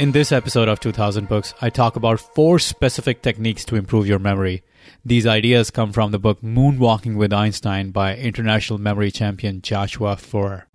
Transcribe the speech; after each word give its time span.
In 0.00 0.12
this 0.12 0.32
episode 0.32 0.66
of 0.66 0.80
2000 0.80 1.28
Books, 1.28 1.52
I 1.60 1.68
talk 1.68 1.94
about 1.94 2.20
four 2.20 2.58
specific 2.58 3.20
techniques 3.20 3.66
to 3.66 3.76
improve 3.76 4.06
your 4.06 4.18
memory. 4.18 4.62
These 5.04 5.26
ideas 5.26 5.70
come 5.70 5.92
from 5.92 6.10
the 6.10 6.18
book 6.18 6.40
Moonwalking 6.40 7.16
with 7.16 7.34
Einstein 7.34 7.90
by 7.90 8.16
international 8.16 8.78
memory 8.78 9.10
champion 9.10 9.60
Joshua 9.60 10.16
Foer. 10.16 10.66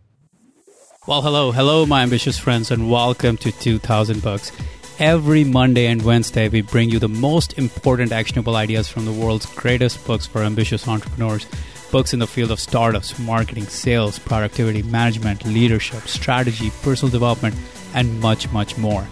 Well, 1.07 1.23
hello, 1.23 1.51
hello, 1.51 1.87
my 1.87 2.03
ambitious 2.03 2.37
friends, 2.37 2.69
and 2.69 2.91
welcome 2.91 3.35
to 3.37 3.51
2000 3.51 4.21
Books. 4.21 4.51
Every 4.99 5.43
Monday 5.43 5.87
and 5.87 6.03
Wednesday, 6.03 6.47
we 6.47 6.61
bring 6.61 6.91
you 6.91 6.99
the 6.99 7.09
most 7.09 7.57
important 7.57 8.11
actionable 8.11 8.55
ideas 8.55 8.87
from 8.87 9.05
the 9.05 9.11
world's 9.11 9.47
greatest 9.55 10.05
books 10.05 10.27
for 10.27 10.43
ambitious 10.43 10.87
entrepreneurs. 10.87 11.47
Books 11.91 12.13
in 12.13 12.19
the 12.19 12.27
field 12.27 12.51
of 12.51 12.59
startups, 12.59 13.17
marketing, 13.17 13.65
sales, 13.65 14.19
productivity, 14.19 14.83
management, 14.83 15.43
leadership, 15.45 16.07
strategy, 16.07 16.69
personal 16.83 17.11
development, 17.11 17.55
and 17.95 18.19
much, 18.19 18.51
much 18.51 18.77
more. 18.77 19.07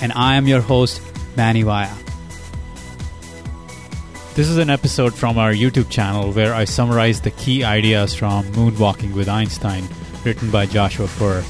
And 0.00 0.12
I 0.12 0.34
am 0.34 0.46
your 0.46 0.60
host, 0.60 1.00
Mani 1.36 1.62
Vaya. 1.62 1.94
This 4.34 4.50
is 4.50 4.58
an 4.58 4.68
episode 4.68 5.14
from 5.14 5.38
our 5.38 5.52
YouTube 5.52 5.88
channel 5.88 6.32
where 6.32 6.52
I 6.52 6.64
summarize 6.64 7.20
the 7.20 7.30
key 7.30 7.62
ideas 7.62 8.14
from 8.14 8.44
Moonwalking 8.46 9.14
with 9.14 9.28
Einstein, 9.28 9.84
written 10.24 10.50
by 10.50 10.66
Joshua 10.66 11.06
Foer. 11.06 11.42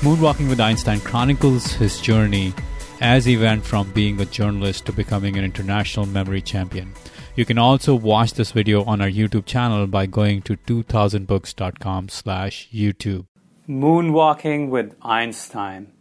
Moonwalking 0.00 0.48
with 0.48 0.60
Einstein 0.60 1.00
chronicles 1.00 1.72
his 1.72 2.00
journey 2.00 2.54
as 3.00 3.24
he 3.24 3.36
went 3.36 3.66
from 3.66 3.90
being 3.90 4.20
a 4.20 4.24
journalist 4.24 4.86
to 4.86 4.92
becoming 4.92 5.36
an 5.36 5.44
international 5.44 6.06
memory 6.06 6.40
champion. 6.40 6.94
You 7.34 7.44
can 7.44 7.58
also 7.58 7.96
watch 7.96 8.34
this 8.34 8.52
video 8.52 8.84
on 8.84 9.00
our 9.00 9.10
YouTube 9.10 9.44
channel 9.44 9.88
by 9.88 10.06
going 10.06 10.42
to 10.42 10.56
2000books.com 10.56 12.08
slash 12.08 12.68
YouTube. 12.72 13.26
Moonwalking 13.68 14.68
with 14.68 14.94
Einstein 15.02 15.97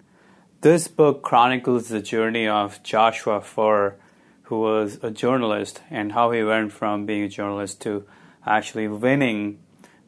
this 0.62 0.88
book 0.88 1.22
chronicles 1.22 1.90
the 1.90 2.02
journey 2.02 2.48
of 2.48 2.82
Joshua 2.82 3.42
Foer, 3.42 3.96
who 4.44 4.60
was 4.60 5.00
a 5.04 5.12
journalist, 5.12 5.82
and 5.92 6.14
how 6.14 6.32
he 6.32 6.44
went 6.44 6.72
from 6.72 7.06
being 7.06 7.24
a 7.24 7.30
journalist 7.30 7.82
to 7.82 8.06
actually 8.46 8.88
winning 8.88 9.60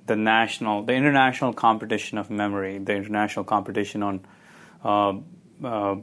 the 0.08 0.16
national, 0.16 0.84
the 0.84 0.94
international 0.94 1.54
competition 1.54 2.18
of 2.18 2.32
memory, 2.32 2.80
the 2.80 2.96
international 2.96 3.46
competition 3.46 4.02
on 4.02 4.26
uh, 4.84 5.14
uh, 5.64 5.96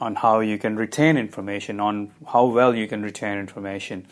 on 0.00 0.14
how 0.16 0.40
you 0.40 0.58
can 0.58 0.74
retain 0.74 1.16
information, 1.16 1.78
on 1.78 2.10
how 2.26 2.46
well 2.46 2.74
you 2.74 2.88
can 2.88 3.02
retain 3.02 3.38
information, 3.38 4.04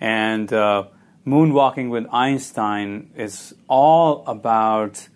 and 0.00 0.52
uh, 0.52 0.84
moonwalking 1.26 1.90
with 1.90 2.06
Einstein 2.12 3.10
is 3.16 3.52
all 3.66 4.24
about 4.28 5.08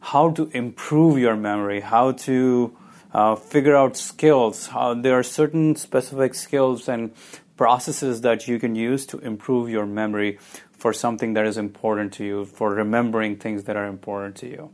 how 0.00 0.30
to 0.32 0.50
improve 0.52 1.18
your 1.18 1.34
memory, 1.34 1.80
how 1.80 2.12
to 2.12 2.76
uh, 3.12 3.34
figure 3.36 3.76
out 3.76 3.96
skills. 3.96 4.68
How 4.68 4.94
there 4.94 5.18
are 5.18 5.22
certain 5.22 5.76
specific 5.76 6.34
skills 6.34 6.88
and 6.88 7.12
processes 7.56 8.20
that 8.22 8.46
you 8.48 8.58
can 8.58 8.74
use 8.74 9.06
to 9.06 9.18
improve 9.18 9.68
your 9.68 9.86
memory 9.86 10.38
for 10.72 10.92
something 10.92 11.34
that 11.34 11.44
is 11.44 11.58
important 11.58 12.12
to 12.14 12.24
you, 12.24 12.44
for 12.44 12.72
remembering 12.72 13.36
things 13.36 13.64
that 13.64 13.76
are 13.76 13.86
important 13.86 14.36
to 14.36 14.46
you. 14.46 14.70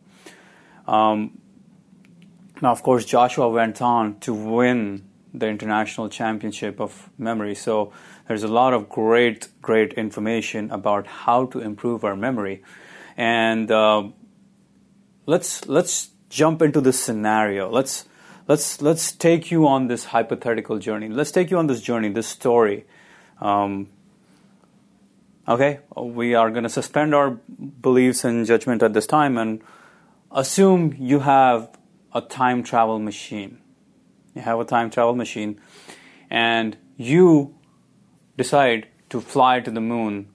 Um, 0.87 1.39
now, 2.61 2.73
of 2.73 2.83
course, 2.83 3.05
Joshua 3.05 3.49
went 3.49 3.81
on 3.81 4.21
to 4.21 4.35
win 4.35 5.09
the 5.33 5.49
international 5.49 6.09
championship 6.09 6.81
of 6.81 7.11
memory. 7.19 7.55
So 7.55 7.93
there's 8.29 8.45
a 8.45 8.49
lot 8.49 8.73
of 8.73 8.89
great, 8.89 9.49
great 9.61 9.95
information 9.95 10.71
about 10.71 11.07
how 11.07 11.47
to 11.47 11.61
improve 11.61 12.05
our 12.05 12.15
memory. 12.15 12.63
And 13.17 13.71
uh, 13.71 14.11
let's 15.27 15.67
let's 15.67 16.11
jump 16.29 16.63
into 16.63 16.81
this 16.81 17.01
scenario. 17.01 17.71
Let's 17.71 18.05
let's 18.47 18.83
let's 18.83 19.13
take 19.13 19.51
you 19.51 19.67
on 19.67 19.89
this 19.89 20.07
hypothetical 20.07 20.79
journey. 20.79 21.09
Let's 21.09 21.31
take 21.31 21.51
you 21.51 21.59
on 21.59 21.67
this 21.67 21.81
journey, 21.81 22.09
this 22.11 22.27
story. 22.27 22.87
Um, 23.41 23.89
okay, 25.49 25.81
we 25.97 26.35
are 26.35 26.51
going 26.51 26.65
to 26.65 26.69
suspend 26.69 27.15
our 27.15 27.31
beliefs 27.31 28.25
and 28.25 28.47
judgment 28.47 28.83
at 28.83 28.93
this 28.93 29.07
time 29.07 29.39
and 29.39 29.63
assume 30.31 30.97
you 30.99 31.21
have 31.21 31.77
a 32.13 32.21
time 32.21 32.63
travel 32.63 32.99
machine. 32.99 33.59
You 34.35 34.43
have 34.43 34.59
a 34.59 34.65
time 34.65 34.91
travel 34.91 35.15
machine, 35.15 35.61
and 36.29 36.77
you 36.97 37.55
decide 38.37 38.89
to 39.11 39.21
fly 39.21 39.61
to 39.61 39.71
the 39.71 39.81
moon 39.81 40.29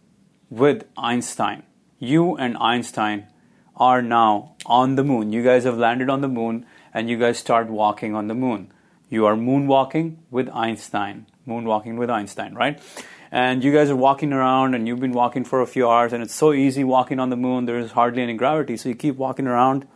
with 0.50 0.86
Einstein. 0.98 1.64
You 2.00 2.36
and 2.38 2.58
Einstein 2.58 3.28
are 3.76 4.02
now 4.02 4.56
on 4.66 4.96
the 4.96 5.04
moon. 5.04 5.34
You 5.34 5.44
guys 5.44 5.66
have 5.66 5.78
landed 5.78 6.10
on 6.10 6.22
the 6.22 6.30
moon 6.30 6.66
and 6.94 7.10
you 7.10 7.18
guys 7.18 7.38
start 7.38 7.68
walking 7.68 8.16
on 8.16 8.28
the 8.28 8.34
moon. 8.34 8.72
You 9.10 9.26
are 9.26 9.36
moonwalking 9.36 10.18
with 10.30 10.50
Einstein. 10.50 11.26
Moonwalking 11.48 11.98
with 11.98 12.10
Einstein, 12.10 12.54
right? 12.54 12.80
And 13.32 13.64
you 13.64 13.72
guys 13.74 13.90
are 13.90 13.96
walking 13.96 14.34
around 14.34 14.74
and 14.74 14.88
you've 14.88 15.00
been 15.00 15.14
walking 15.14 15.44
for 15.44 15.62
a 15.62 15.68
few 15.68 15.90
hours 15.90 16.14
and 16.14 16.24
it's 16.24 16.34
so 16.34 16.54
easy 16.54 16.84
walking 16.84 17.20
on 17.20 17.30
the 17.30 17.36
moon. 17.36 17.66
There's 17.66 17.92
hardly 17.92 18.22
any 18.22 18.34
gravity. 18.34 18.78
So 18.78 18.90
you 18.90 18.96
keep 18.96 19.16
walking 19.16 19.48
around 19.48 19.88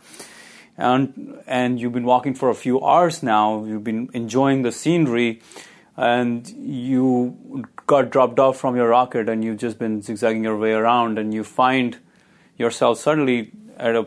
and, 0.76 1.40
and 1.46 1.80
you've 1.80 1.92
been 1.92 2.04
walking 2.04 2.34
for 2.34 2.48
a 2.48 2.54
few 2.54 2.84
hours 2.84 3.22
now. 3.22 3.64
You've 3.64 3.84
been 3.84 4.08
enjoying 4.12 4.62
the 4.62 4.72
scenery 4.72 5.42
and 5.96 6.48
you 6.48 7.64
got 7.86 8.10
dropped 8.10 8.38
off 8.38 8.58
from 8.58 8.76
your 8.76 8.88
rocket 8.88 9.28
and 9.28 9.44
you've 9.44 9.58
just 9.58 9.78
been 9.78 10.02
zigzagging 10.02 10.44
your 10.44 10.56
way 10.56 10.72
around 10.72 11.18
and 11.18 11.32
you 11.32 11.44
find 11.44 11.98
yourself 12.56 12.98
suddenly 12.98 13.52
at 13.76 13.94
a 13.94 14.06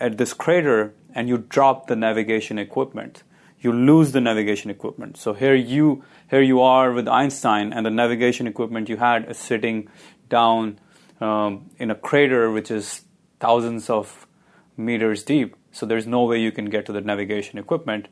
at 0.00 0.16
this 0.18 0.32
crater 0.32 0.94
and 1.14 1.28
you 1.28 1.38
drop 1.38 1.86
the 1.86 1.96
navigation 1.96 2.58
equipment. 2.58 3.22
You 3.60 3.72
lose 3.72 4.12
the 4.12 4.20
navigation 4.20 4.70
equipment. 4.70 5.16
So 5.16 5.34
here 5.34 5.54
you 5.54 6.04
here 6.30 6.42
you 6.42 6.60
are 6.60 6.92
with 6.92 7.08
Einstein, 7.08 7.72
and 7.72 7.84
the 7.84 7.90
navigation 7.90 8.46
equipment 8.46 8.88
you 8.88 8.98
had 8.98 9.28
is 9.28 9.38
sitting 9.38 9.88
down 10.28 10.78
um, 11.20 11.70
in 11.78 11.90
a 11.90 11.94
crater 11.94 12.50
which 12.50 12.70
is 12.70 13.02
thousands 13.40 13.90
of 13.90 14.26
meters 14.76 15.22
deep. 15.22 15.56
So 15.72 15.86
there's 15.86 16.06
no 16.06 16.24
way 16.24 16.40
you 16.40 16.52
can 16.52 16.66
get 16.66 16.86
to 16.86 16.92
the 16.92 17.00
navigation 17.00 17.58
equipment. 17.58 18.08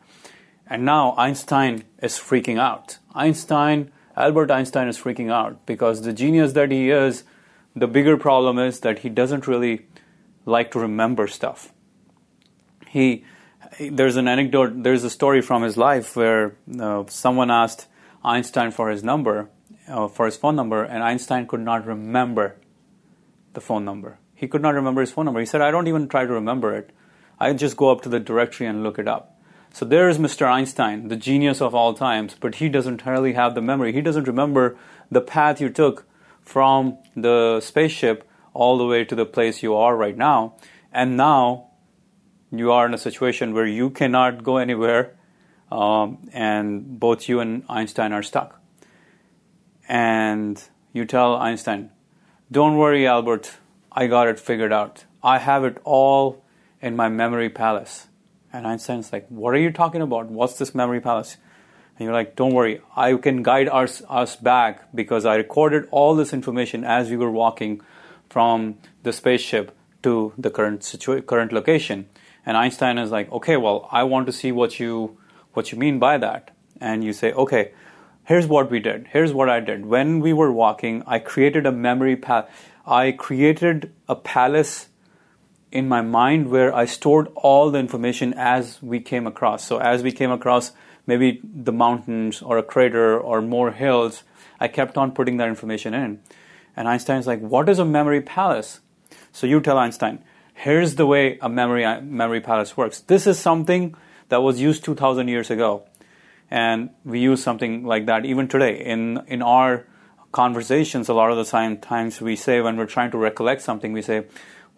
And 0.66 0.84
now 0.84 1.14
Einstein 1.16 1.84
is 2.02 2.14
freaking 2.14 2.58
out. 2.58 2.98
Einstein, 3.14 3.92
Albert 4.16 4.50
Einstein 4.50 4.88
is 4.88 4.98
freaking 4.98 5.30
out 5.30 5.64
because 5.64 6.02
the 6.02 6.12
genius 6.12 6.54
that 6.54 6.72
he 6.72 6.90
is, 6.90 7.22
the 7.76 7.86
bigger 7.86 8.16
problem 8.16 8.58
is 8.58 8.80
that 8.80 9.00
he 9.00 9.08
doesn't 9.08 9.46
really 9.46 9.86
like 10.44 10.70
to 10.72 10.80
remember 10.80 11.26
stuff 11.28 11.72
he 12.96 13.24
there's 13.90 14.16
an 14.16 14.26
anecdote 14.26 14.82
there's 14.82 15.04
a 15.04 15.10
story 15.10 15.42
from 15.42 15.62
his 15.62 15.76
life 15.76 16.16
where 16.16 16.56
uh, 16.80 17.04
someone 17.08 17.50
asked 17.50 17.86
einstein 18.24 18.70
for 18.70 18.88
his 18.90 19.04
number 19.04 19.50
uh, 19.88 20.08
for 20.08 20.24
his 20.24 20.36
phone 20.36 20.56
number 20.56 20.82
and 20.82 21.02
einstein 21.02 21.46
could 21.46 21.60
not 21.60 21.86
remember 21.86 22.56
the 23.52 23.60
phone 23.60 23.84
number. 23.84 24.18
He 24.34 24.48
could 24.48 24.62
not 24.62 24.74
remember 24.74 25.00
his 25.00 25.12
phone 25.12 25.26
number. 25.26 25.40
He 25.40 25.46
said 25.46 25.60
i 25.60 25.70
don't 25.70 25.88
even 25.88 26.08
try 26.08 26.24
to 26.24 26.32
remember 26.32 26.74
it. 26.74 26.90
I 27.38 27.52
just 27.52 27.76
go 27.76 27.90
up 27.90 28.00
to 28.02 28.08
the 28.08 28.20
directory 28.20 28.66
and 28.66 28.82
look 28.82 28.98
it 28.98 29.08
up. 29.08 29.38
So 29.74 29.84
there 29.84 30.08
is 30.08 30.18
mr 30.18 30.50
einstein 30.50 31.08
the 31.08 31.20
genius 31.28 31.60
of 31.60 31.74
all 31.74 31.92
times 31.92 32.34
but 32.40 32.56
he 32.56 32.70
doesn't 32.70 33.04
really 33.04 33.34
have 33.34 33.54
the 33.54 33.66
memory. 33.70 33.92
He 33.92 34.00
doesn't 34.08 34.32
remember 34.34 34.76
the 35.10 35.20
path 35.20 35.60
you 35.60 35.68
took 35.68 36.06
from 36.40 36.96
the 37.14 37.60
spaceship 37.60 38.26
all 38.54 38.78
the 38.78 38.86
way 38.86 39.04
to 39.04 39.14
the 39.14 39.26
place 39.26 39.62
you 39.62 39.74
are 39.74 39.96
right 39.96 40.16
now. 40.16 40.54
And 40.92 41.16
now 41.18 41.65
you 42.50 42.72
are 42.72 42.86
in 42.86 42.94
a 42.94 42.98
situation 42.98 43.54
where 43.54 43.66
you 43.66 43.90
cannot 43.90 44.42
go 44.42 44.58
anywhere, 44.58 45.16
um, 45.70 46.18
and 46.32 46.98
both 47.00 47.28
you 47.28 47.40
and 47.40 47.64
Einstein 47.68 48.12
are 48.12 48.22
stuck. 48.22 48.60
And 49.88 50.62
you 50.92 51.04
tell 51.04 51.36
Einstein, 51.36 51.90
Don't 52.50 52.76
worry, 52.76 53.06
Albert, 53.06 53.56
I 53.92 54.06
got 54.06 54.28
it 54.28 54.38
figured 54.38 54.72
out. 54.72 55.04
I 55.22 55.38
have 55.38 55.64
it 55.64 55.78
all 55.84 56.44
in 56.80 56.96
my 56.96 57.08
memory 57.08 57.50
palace. 57.50 58.06
And 58.52 58.66
Einstein's 58.66 59.12
like, 59.12 59.26
What 59.28 59.54
are 59.54 59.58
you 59.58 59.72
talking 59.72 60.02
about? 60.02 60.26
What's 60.26 60.58
this 60.58 60.74
memory 60.74 61.00
palace? 61.00 61.36
And 61.98 62.04
you're 62.04 62.14
like, 62.14 62.36
Don't 62.36 62.54
worry, 62.54 62.80
I 62.94 63.14
can 63.14 63.42
guide 63.42 63.68
us, 63.68 64.02
us 64.08 64.36
back 64.36 64.94
because 64.94 65.24
I 65.24 65.36
recorded 65.36 65.88
all 65.90 66.14
this 66.14 66.32
information 66.32 66.84
as 66.84 67.10
we 67.10 67.16
were 67.16 67.30
walking 67.30 67.80
from 68.28 68.78
the 69.02 69.12
spaceship 69.12 69.76
to 70.02 70.32
the 70.38 70.50
current 70.50 70.80
situa- 70.82 71.24
current 71.24 71.52
location. 71.52 72.08
And 72.46 72.56
Einstein 72.56 72.96
is 72.96 73.10
like, 73.10 73.30
okay, 73.32 73.56
well, 73.56 73.88
I 73.90 74.04
want 74.04 74.26
to 74.26 74.32
see 74.32 74.52
what 74.52 74.78
you 74.80 75.18
what 75.52 75.72
you 75.72 75.78
mean 75.78 75.98
by 75.98 76.16
that. 76.18 76.54
And 76.80 77.02
you 77.02 77.12
say, 77.12 77.32
okay, 77.32 77.72
here's 78.24 78.46
what 78.46 78.70
we 78.70 78.78
did. 78.78 79.08
Here's 79.10 79.32
what 79.32 79.48
I 79.48 79.60
did. 79.60 79.86
When 79.86 80.20
we 80.20 80.32
were 80.32 80.52
walking, 80.52 81.02
I 81.06 81.18
created 81.18 81.66
a 81.66 81.72
memory 81.72 82.16
path. 82.16 82.48
I 82.86 83.12
created 83.12 83.92
a 84.08 84.14
palace 84.14 84.88
in 85.72 85.88
my 85.88 86.02
mind 86.02 86.50
where 86.50 86.74
I 86.74 86.84
stored 86.84 87.28
all 87.34 87.70
the 87.70 87.78
information 87.78 88.34
as 88.34 88.82
we 88.82 89.00
came 89.00 89.26
across. 89.26 89.64
So 89.64 89.78
as 89.78 90.02
we 90.02 90.12
came 90.12 90.30
across 90.30 90.72
maybe 91.06 91.40
the 91.42 91.72
mountains 91.72 92.42
or 92.42 92.58
a 92.58 92.62
crater 92.62 93.18
or 93.18 93.42
more 93.42 93.72
hills, 93.72 94.22
I 94.60 94.68
kept 94.68 94.96
on 94.96 95.12
putting 95.12 95.38
that 95.38 95.48
information 95.48 95.94
in. 95.94 96.20
And 96.76 96.86
Einstein's 96.88 97.26
like, 97.26 97.40
what 97.40 97.68
is 97.68 97.78
a 97.78 97.84
memory 97.84 98.20
palace? 98.20 98.80
So 99.32 99.46
you 99.46 99.60
tell 99.60 99.78
Einstein, 99.78 100.22
here's 100.56 100.96
the 100.96 101.06
way 101.06 101.38
a 101.40 101.48
memory, 101.48 101.84
uh, 101.84 102.00
memory 102.00 102.40
palace 102.40 102.76
works. 102.76 103.00
This 103.00 103.26
is 103.26 103.38
something 103.38 103.94
that 104.30 104.42
was 104.42 104.60
used 104.60 104.84
2,000 104.84 105.28
years 105.28 105.50
ago. 105.50 105.84
And 106.50 106.90
we 107.04 107.20
use 107.20 107.42
something 107.42 107.84
like 107.84 108.06
that 108.06 108.24
even 108.24 108.48
today. 108.48 108.82
In, 108.84 109.22
in 109.28 109.42
our 109.42 109.86
conversations, 110.32 111.08
a 111.08 111.14
lot 111.14 111.30
of 111.30 111.36
the 111.36 111.44
time, 111.44 111.78
times 111.78 112.20
we 112.20 112.36
say 112.36 112.60
when 112.60 112.76
we're 112.76 112.86
trying 112.86 113.10
to 113.10 113.18
recollect 113.18 113.62
something, 113.62 113.92
we 113.92 114.02
say, 114.02 114.24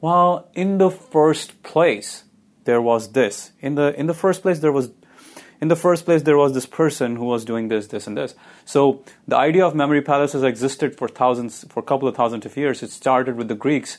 well, 0.01 0.49
in 0.55 0.79
the 0.79 0.91
first 0.91 1.63
place, 1.63 2.25
there 2.65 2.83
was 2.83 3.13
this. 3.13 3.53
In 3.61 3.77
the, 3.77 3.99
in 3.99 4.07
the 4.07 4.15
first 4.15 4.43
place, 4.43 4.59
there 4.59 4.73
was 4.73 4.91
in 5.61 5.67
the 5.67 5.77
first 5.77 6.05
place 6.05 6.23
there 6.23 6.37
was 6.37 6.55
this 6.55 6.67
person 6.67 7.17
who 7.17 7.25
was 7.25 7.45
doing 7.45 7.67
this 7.67 7.89
this 7.89 8.07
and 8.07 8.17
this 8.17 8.37
so 8.65 9.03
the 9.27 9.37
idea 9.37 9.67
of 9.67 9.75
memory 9.75 10.01
palaces 10.01 10.45
existed 10.45 10.97
for 10.97 11.09
thousands 11.09 11.65
for 11.69 11.81
a 11.81 11.83
couple 11.83 12.07
of 12.07 12.15
thousands 12.15 12.47
of 12.47 12.57
years 12.57 12.81
it 12.81 12.93
started 12.93 13.35
with 13.35 13.49
the 13.49 13.57
greeks 13.57 13.99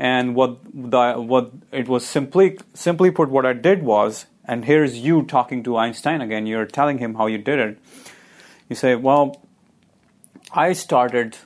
and 0.00 0.34
what 0.34 0.58
the, 0.72 1.12
what 1.14 1.52
it 1.70 1.86
was 1.86 2.06
simply 2.06 2.58
simply 2.72 3.10
put 3.10 3.28
what 3.28 3.44
i 3.44 3.52
did 3.52 3.82
was 3.82 4.26
and 4.50 4.64
here's 4.64 4.98
you 4.98 5.22
talking 5.22 5.62
to 5.62 5.76
Einstein 5.76 6.20
again, 6.20 6.44
you're 6.44 6.66
telling 6.66 6.98
him 6.98 7.14
how 7.14 7.28
you 7.28 7.38
did 7.38 7.60
it. 7.60 7.78
You 8.68 8.74
say, 8.74 8.96
Well, 8.96 9.40
I 10.52 10.72
started 10.72 11.36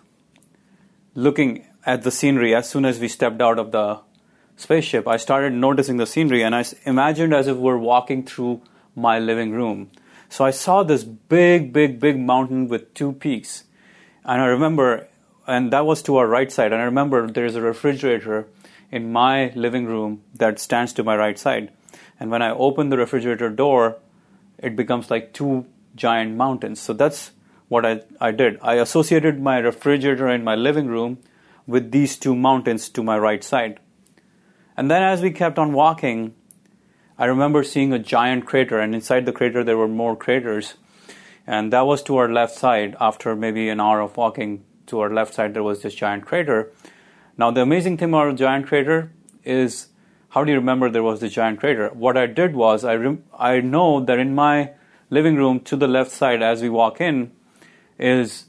looking 1.15 1.67
at 1.85 2.03
the 2.03 2.11
scenery 2.11 2.55
as 2.55 2.67
soon 2.67 2.87
as 2.87 2.99
we 2.99 3.09
stepped 3.09 3.43
out 3.43 3.59
of 3.59 3.73
the 3.73 4.01
spaceship. 4.57 5.07
I 5.07 5.19
started 5.19 5.53
noticing 5.53 5.99
the 5.99 6.07
scenery 6.07 6.43
and 6.43 6.55
I 6.55 6.65
imagined 6.87 7.35
as 7.35 7.47
if 7.47 7.59
we're 7.59 7.77
walking 7.77 8.25
through 8.25 8.63
my 8.97 9.19
living 9.19 9.53
room. 9.53 9.91
So 10.31 10.47
I 10.47 10.51
saw 10.51 10.83
this 10.83 11.05
big, 11.05 11.75
big, 11.75 12.01
big 12.01 12.19
mountain 12.19 12.69
with 12.69 12.95
two 12.95 13.13
peaks. 13.13 13.65
And 14.25 14.41
I 14.41 14.47
remember, 14.47 15.09
and 15.47 15.73
that 15.73 15.87
was 15.87 16.03
to 16.03 16.17
our 16.17 16.27
right 16.27 16.51
side. 16.51 16.73
And 16.73 16.81
I 16.81 16.85
remember 16.85 17.27
there's 17.31 17.55
a 17.55 17.61
refrigerator 17.61 18.47
in 18.91 19.13
my 19.13 19.53
living 19.55 19.87
room 19.87 20.23
that 20.35 20.59
stands 20.59 20.93
to 20.95 21.05
my 21.05 21.17
right 21.17 21.39
side. 21.39 21.73
And 22.19 22.31
when 22.31 22.43
I 22.43 22.51
open 22.51 22.89
the 22.89 22.97
refrigerator 22.97 23.51
door, 23.51 23.97
it 24.59 24.77
becomes 24.77 25.11
like 25.11 25.33
two 25.33 25.67
giant 25.97 26.37
mountains. 26.37 26.81
So 26.81 26.93
that's 26.93 27.33
what 27.69 27.85
I, 27.85 28.03
I 28.21 28.31
did. 28.31 28.59
I 28.63 28.75
associated 28.75 29.41
my 29.41 29.59
refrigerator 29.59 30.29
in 30.29 30.45
my 30.45 30.55
living 30.55 30.87
room 30.87 31.19
with 31.67 31.91
these 31.91 32.17
two 32.17 32.35
mountains 32.35 32.89
to 32.91 33.03
my 33.03 33.19
right 33.19 33.43
side. 33.43 33.81
And 34.77 34.91
then 34.91 35.03
as 35.03 35.23
we 35.23 35.31
kept 35.31 35.59
on 35.59 35.73
walking, 35.73 36.35
I 37.19 37.27
remember 37.27 37.63
seeing 37.63 37.93
a 37.93 37.99
giant 37.99 38.45
crater, 38.45 38.81
and 38.81 38.95
inside 38.95 39.25
the 39.25 39.33
crater 39.33 39.63
there 39.63 39.77
were 39.77 39.89
more 39.89 40.17
craters. 40.17 40.75
And 41.47 41.73
that 41.73 41.87
was 41.87 42.03
to 42.05 42.17
our 42.17 42.33
left 42.33 42.55
side. 42.57 42.97
After 43.01 43.37
maybe 43.37 43.69
an 43.69 43.81
hour 43.81 44.01
of 44.01 44.17
walking 44.17 44.65
to 44.87 45.01
our 45.01 45.13
left 45.13 45.35
side, 45.35 45.55
there 45.55 45.63
was 45.63 45.83
this 45.83 45.95
giant 45.95 46.27
crater. 46.27 46.73
Now, 47.37 47.51
the 47.51 47.63
amazing 47.63 47.97
thing 47.97 48.11
about 48.11 48.29
a 48.29 48.35
giant 48.35 48.67
crater 48.67 49.11
is 49.45 49.89
how 50.31 50.43
do 50.43 50.51
you 50.51 50.59
remember 50.59 50.91
there 50.91 51.03
was 51.03 51.21
the 51.21 51.29
giant 51.29 51.61
crater? 51.61 51.91
What 51.91 52.17
I 52.17 52.27
did 52.27 52.55
was 52.55 52.85
I 52.85 52.95
rem- 52.95 53.25
I 53.39 53.61
know 53.61 54.01
that 54.01 54.19
in 54.19 54.35
my 54.35 54.73
living 55.11 55.37
room 55.37 55.61
to 55.61 55.77
the 55.77 55.87
left 55.87 56.11
side 56.11 56.43
as 56.43 56.61
we 56.61 56.69
walk 56.69 57.01
in 57.01 57.31
is 57.99 58.47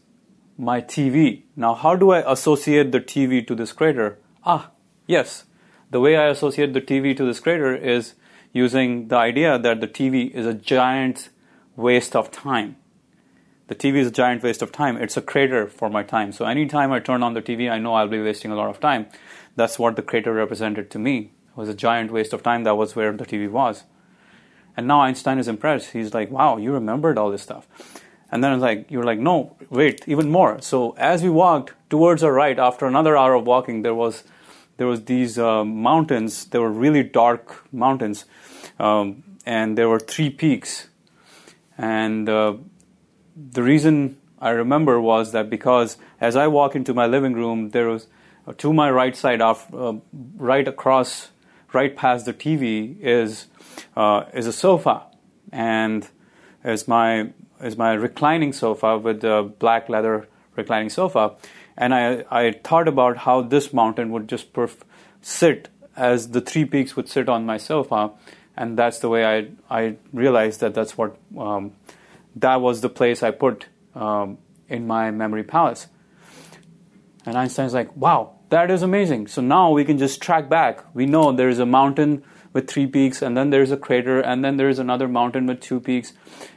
my 0.57 0.81
TV. 0.81 1.43
Now, 1.55 1.73
how 1.75 1.95
do 1.95 2.11
I 2.11 2.31
associate 2.31 2.91
the 2.91 3.01
TV 3.01 3.45
to 3.47 3.55
this 3.55 3.71
crater? 3.71 4.17
Ah, 4.43 4.71
yes. 5.05 5.45
The 5.91 5.99
way 5.99 6.17
I 6.17 6.27
associate 6.27 6.73
the 6.73 6.81
TV 6.81 7.15
to 7.17 7.25
this 7.25 7.39
crater 7.39 7.75
is 7.75 8.15
using 8.51 9.09
the 9.09 9.17
idea 9.17 9.59
that 9.59 9.81
the 9.81 9.87
TV 9.87 10.31
is 10.31 10.45
a 10.45 10.53
giant 10.53 11.29
waste 11.75 12.15
of 12.15 12.31
time. 12.31 12.77
The 13.67 13.75
TV 13.75 13.97
is 13.97 14.07
a 14.07 14.12
giant 14.12 14.44
waste 14.44 14.62
of 14.62 14.71
time. 14.71 14.97
It's 14.97 15.17
a 15.17 15.21
crater 15.21 15.67
for 15.67 15.89
my 15.89 16.03
time. 16.03 16.31
So 16.31 16.45
anytime 16.45 16.91
I 16.91 17.00
turn 17.00 17.23
on 17.23 17.33
the 17.33 17.41
TV, 17.41 17.69
I 17.69 17.79
know 17.79 17.95
I'll 17.95 18.07
be 18.07 18.21
wasting 18.21 18.51
a 18.51 18.56
lot 18.56 18.69
of 18.69 18.79
time. 18.79 19.07
That's 19.56 19.79
what 19.79 19.95
the 19.95 20.03
crater 20.03 20.33
represented 20.33 20.91
to 20.91 21.00
me 21.00 21.31
It 21.50 21.57
was 21.57 21.69
a 21.69 21.73
giant 21.73 22.12
waste 22.12 22.33
of 22.33 22.44
time. 22.44 22.63
That 22.63 22.75
was 22.75 22.95
where 22.95 23.12
the 23.12 23.25
TV 23.25 23.50
was. 23.50 23.83
And 24.77 24.88
now 24.88 25.01
Einstein 25.01 25.39
is 25.39 25.47
impressed. 25.47 25.91
He's 25.91 26.13
like, 26.13 26.29
wow, 26.29 26.57
you 26.57 26.73
remembered 26.73 27.17
all 27.17 27.31
this 27.31 27.41
stuff. 27.41 27.67
And 28.31 28.44
then 28.44 28.51
it's 28.53 28.62
like, 28.62 28.91
you're 28.91 29.03
like, 29.03 29.19
no, 29.19 29.56
wait, 29.69 30.03
even 30.07 30.29
more. 30.29 30.61
So 30.61 30.91
as 30.97 31.23
we 31.23 31.29
walked 31.29 31.73
towards 31.89 32.23
our 32.23 32.33
right, 32.33 32.59
after 32.59 32.85
another 32.85 33.18
hour 33.18 33.33
of 33.33 33.47
walking, 33.47 33.81
there 33.81 33.95
was 33.95 34.23
there 34.77 34.88
was 34.88 35.06
these 35.06 35.39
uh, 35.39 35.63
mountains. 35.63 36.45
They 36.45 36.59
were 36.59 36.69
really 36.71 37.03
dark 37.03 37.65
mountains, 37.71 38.25
um, 38.77 39.23
and 39.45 39.77
there 39.77 39.88
were 39.88 40.00
three 40.00 40.29
peaks. 40.29 40.89
And 41.77 42.27
uh, 42.27 42.56
the 43.35 43.61
reason 43.61 44.17
I 44.39 44.49
remember 44.49 44.99
was 44.99 45.31
that 45.33 45.49
because 45.49 45.97
as 46.21 46.35
I 46.35 46.47
walk 46.47 46.75
into 46.75 46.93
my 46.93 47.05
living 47.05 47.33
room, 47.33 47.71
there 47.71 47.87
was 47.89 48.07
uh, 48.47 48.53
to 48.57 48.73
my 48.73 48.91
right 48.91 49.15
side, 49.15 49.41
off, 49.41 49.73
uh, 49.73 49.93
right 50.37 50.67
across 50.67 51.29
right 51.73 51.95
past 51.95 52.25
the 52.25 52.33
TV 52.33 52.99
is 53.01 53.47
uh, 53.95 54.25
is 54.33 54.47
a 54.47 54.53
sofa, 54.53 55.03
and 55.51 56.07
is 56.63 56.87
my 56.87 57.29
is 57.61 57.77
my 57.77 57.93
reclining 57.93 58.53
sofa 58.53 58.97
with 58.97 59.21
the 59.21 59.51
black 59.59 59.89
leather 59.89 60.27
reclining 60.55 60.89
sofa, 60.89 61.35
and 61.77 61.93
I 61.93 62.23
I 62.29 62.51
thought 62.51 62.87
about 62.87 63.17
how 63.17 63.41
this 63.41 63.73
mountain 63.73 64.11
would 64.11 64.27
just 64.27 64.53
perf- 64.53 64.83
sit 65.21 65.69
as 65.95 66.29
the 66.29 66.41
three 66.41 66.65
peaks 66.65 66.95
would 66.95 67.09
sit 67.09 67.29
on 67.29 67.45
my 67.45 67.57
sofa, 67.57 68.11
and 68.55 68.77
that's 68.77 68.99
the 68.99 69.09
way 69.09 69.25
I 69.25 69.47
I 69.69 69.95
realized 70.13 70.59
that 70.61 70.73
that's 70.73 70.97
what 70.97 71.17
um, 71.37 71.73
that 72.35 72.61
was 72.61 72.81
the 72.81 72.89
place 72.89 73.23
I 73.23 73.31
put 73.31 73.67
um, 73.93 74.37
in 74.67 74.87
my 74.87 75.11
memory 75.11 75.43
palace. 75.43 75.87
And 77.25 77.35
Einstein's 77.37 77.73
like, 77.73 77.95
wow, 77.95 78.35
that 78.49 78.69
is 78.69 78.83
amazing. 78.83 79.27
So 79.27 79.41
now 79.41 79.71
we 79.71 79.83
can 79.85 79.97
just 79.97 80.21
track 80.21 80.49
back. 80.49 80.85
We 80.93 81.05
know 81.05 81.31
there 81.31 81.49
is 81.49 81.59
a 81.59 81.65
mountain 81.65 82.23
with 82.53 82.69
three 82.69 82.87
peaks, 82.87 83.21
and 83.21 83.35
then 83.35 83.49
there's 83.49 83.71
a 83.71 83.77
crater, 83.77 84.21
and 84.21 84.43
then 84.45 84.55
there's 84.55 84.79
another 84.79 85.09
mountain 85.09 85.45
with 85.45 85.59
two 85.59 85.79
peaks. 85.81 86.13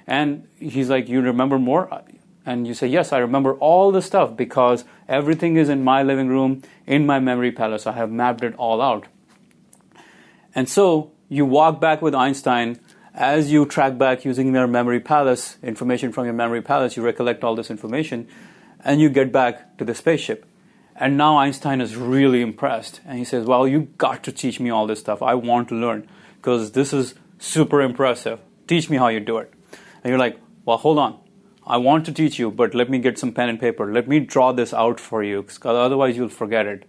And 0.06 0.46
he's 0.56 0.88
like, 0.88 1.08
You 1.08 1.20
remember 1.20 1.58
more? 1.58 2.02
And 2.46 2.69
you 2.69 2.75
say, 2.75 2.86
Yes, 2.86 3.12
I 3.12 3.19
remember 3.19 3.54
all 3.54 3.90
the 3.90 4.02
stuff 4.02 4.36
because 4.36 4.84
everything 5.08 5.56
is 5.56 5.69
in 5.69 5.82
my 5.82 6.02
living 6.02 6.28
room, 6.28 6.62
in 6.86 7.04
my 7.04 7.19
memory 7.19 7.50
palace. 7.50 7.86
I 7.86 7.92
have 7.92 8.12
mapped 8.12 8.44
it 8.44 8.54
all 8.56 8.80
out. 8.80 9.06
And 10.54 10.69
so 10.69 11.12
you 11.28 11.44
walk 11.44 11.80
back 11.80 12.00
with 12.00 12.14
Einstein. 12.14 12.78
As 13.19 13.50
you 13.50 13.67
track 13.67 13.99
back 13.99 14.25
using 14.25 14.55
your 14.55 14.69
memory 14.69 15.00
palace, 15.00 15.56
information 15.61 16.12
from 16.12 16.26
your 16.26 16.35
memory 16.35 16.62
palace, 16.62 16.97
you 16.97 17.03
recollect 17.03 17.43
all 17.43 17.56
this 17.56 17.69
information, 17.69 18.29
and 18.85 19.00
you 19.00 19.09
get 19.09 19.32
back 19.32 19.76
to 19.79 19.85
the 19.85 19.93
spaceship. 19.93 20.47
And 20.94 21.17
now 21.17 21.37
Einstein 21.37 21.81
is 21.81 21.97
really 21.97 22.43
impressed. 22.43 23.00
And 23.05 23.19
he 23.19 23.25
says, 23.25 23.44
Well, 23.44 23.67
you 23.67 23.88
got 23.99 24.23
to 24.23 24.31
teach 24.31 24.61
me 24.61 24.70
all 24.70 24.87
this 24.87 25.00
stuff. 25.00 25.20
I 25.20 25.35
want 25.35 25.69
to 25.70 25.75
learn 25.75 26.09
because 26.37 26.70
this 26.70 26.93
is 26.93 27.17
super 27.41 27.82
impressive. 27.82 28.38
Teach 28.69 28.88
me 28.88 28.97
how 28.99 29.09
you 29.09 29.19
do 29.19 29.38
it. 29.38 29.53
And 30.05 30.11
you're 30.12 30.19
like, 30.21 30.38
Well, 30.64 30.76
hold 30.76 31.00
on. 31.00 31.19
I 31.66 31.78
want 31.78 32.07
to 32.07 32.12
teach 32.12 32.38
you, 32.38 32.52
but 32.52 32.73
let 32.73 32.88
me 32.88 33.00
get 33.00 33.19
some 33.19 33.33
pen 33.33 33.49
and 33.49 33.59
paper. 33.59 33.92
Let 33.92 34.07
me 34.07 34.21
draw 34.21 34.52
this 34.52 34.73
out 34.73 35.00
for 35.00 35.25
you 35.25 35.42
because 35.42 35.75
otherwise 35.76 36.16
you'll 36.16 36.28
forget 36.28 36.66
it. 36.66 36.88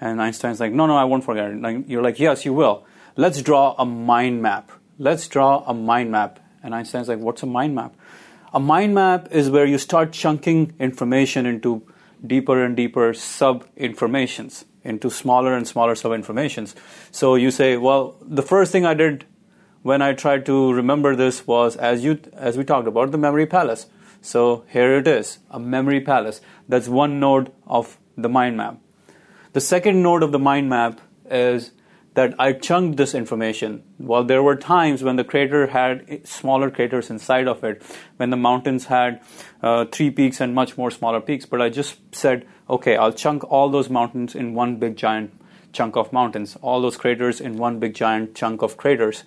And 0.00 0.22
Einstein's 0.22 0.58
like, 0.58 0.72
No, 0.72 0.86
no, 0.86 0.96
I 0.96 1.04
won't 1.04 1.24
forget 1.24 1.50
it. 1.50 1.62
And 1.62 1.86
you're 1.86 2.02
like, 2.02 2.18
Yes, 2.18 2.46
you 2.46 2.54
will. 2.54 2.86
Let's 3.14 3.42
draw 3.42 3.74
a 3.78 3.84
mind 3.84 4.40
map. 4.40 4.72
Let's 5.00 5.26
draw 5.28 5.64
a 5.66 5.72
mind 5.72 6.10
map. 6.10 6.40
And 6.62 6.74
Einstein's 6.74 7.08
like, 7.08 7.20
What's 7.20 7.42
a 7.42 7.46
mind 7.46 7.74
map? 7.74 7.96
A 8.52 8.60
mind 8.60 8.94
map 8.94 9.28
is 9.30 9.48
where 9.48 9.64
you 9.64 9.78
start 9.78 10.12
chunking 10.12 10.74
information 10.78 11.46
into 11.46 11.82
deeper 12.26 12.62
and 12.62 12.76
deeper 12.76 13.14
sub 13.14 13.64
informations 13.78 14.66
into 14.84 15.08
smaller 15.08 15.54
and 15.54 15.66
smaller 15.66 15.94
sub 15.94 16.12
informations. 16.12 16.74
So 17.10 17.34
you 17.34 17.50
say, 17.50 17.78
well, 17.78 18.14
the 18.20 18.42
first 18.42 18.72
thing 18.72 18.84
I 18.84 18.92
did 18.92 19.24
when 19.80 20.02
I 20.02 20.12
tried 20.12 20.44
to 20.46 20.70
remember 20.70 21.16
this 21.16 21.46
was 21.46 21.76
as 21.76 22.04
you 22.04 22.20
as 22.34 22.58
we 22.58 22.64
talked 22.64 22.86
about 22.86 23.10
the 23.10 23.16
memory 23.16 23.46
palace. 23.46 23.86
So 24.20 24.66
here 24.68 24.98
it 24.98 25.08
is, 25.08 25.38
a 25.50 25.58
memory 25.58 26.02
palace. 26.02 26.42
That's 26.68 26.88
one 26.88 27.18
node 27.18 27.50
of 27.66 27.98
the 28.18 28.28
mind 28.28 28.58
map. 28.58 28.76
The 29.54 29.62
second 29.62 30.02
node 30.02 30.22
of 30.22 30.30
the 30.30 30.38
mind 30.38 30.68
map 30.68 31.00
is 31.30 31.70
that 32.20 32.34
I 32.38 32.52
chunked 32.52 32.98
this 32.98 33.14
information. 33.14 33.82
Well, 33.98 34.24
there 34.24 34.42
were 34.42 34.54
times 34.54 35.02
when 35.02 35.16
the 35.16 35.24
crater 35.24 35.68
had 35.68 36.28
smaller 36.28 36.70
craters 36.70 37.08
inside 37.08 37.48
of 37.48 37.64
it, 37.64 37.82
when 38.18 38.28
the 38.28 38.36
mountains 38.36 38.84
had 38.86 39.22
uh, 39.62 39.86
three 39.86 40.10
peaks 40.10 40.38
and 40.38 40.54
much 40.54 40.76
more 40.76 40.90
smaller 40.90 41.22
peaks. 41.22 41.46
But 41.46 41.62
I 41.62 41.70
just 41.70 41.96
said, 42.14 42.46
okay, 42.68 42.94
I'll 42.98 43.14
chunk 43.14 43.50
all 43.50 43.70
those 43.70 43.88
mountains 43.88 44.34
in 44.34 44.52
one 44.52 44.76
big 44.76 44.96
giant 44.96 45.32
chunk 45.72 45.96
of 45.96 46.12
mountains, 46.12 46.58
all 46.60 46.82
those 46.82 46.98
craters 46.98 47.40
in 47.40 47.56
one 47.56 47.78
big 47.78 47.94
giant 47.94 48.34
chunk 48.34 48.60
of 48.60 48.76
craters, 48.76 49.24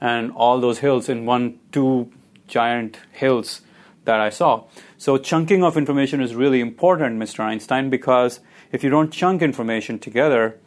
and 0.00 0.30
all 0.30 0.60
those 0.60 0.78
hills 0.78 1.08
in 1.08 1.26
one, 1.26 1.58
two 1.72 2.12
giant 2.46 2.98
hills 3.10 3.62
that 4.04 4.20
I 4.20 4.30
saw. 4.30 4.62
So, 4.96 5.18
chunking 5.18 5.64
of 5.64 5.76
information 5.76 6.20
is 6.20 6.36
really 6.36 6.60
important, 6.60 7.18
Mr. 7.18 7.40
Einstein, 7.40 7.90
because 7.90 8.38
if 8.70 8.84
you 8.84 8.90
don't 8.90 9.10
chunk 9.10 9.42
information 9.42 9.98
together, 9.98 10.60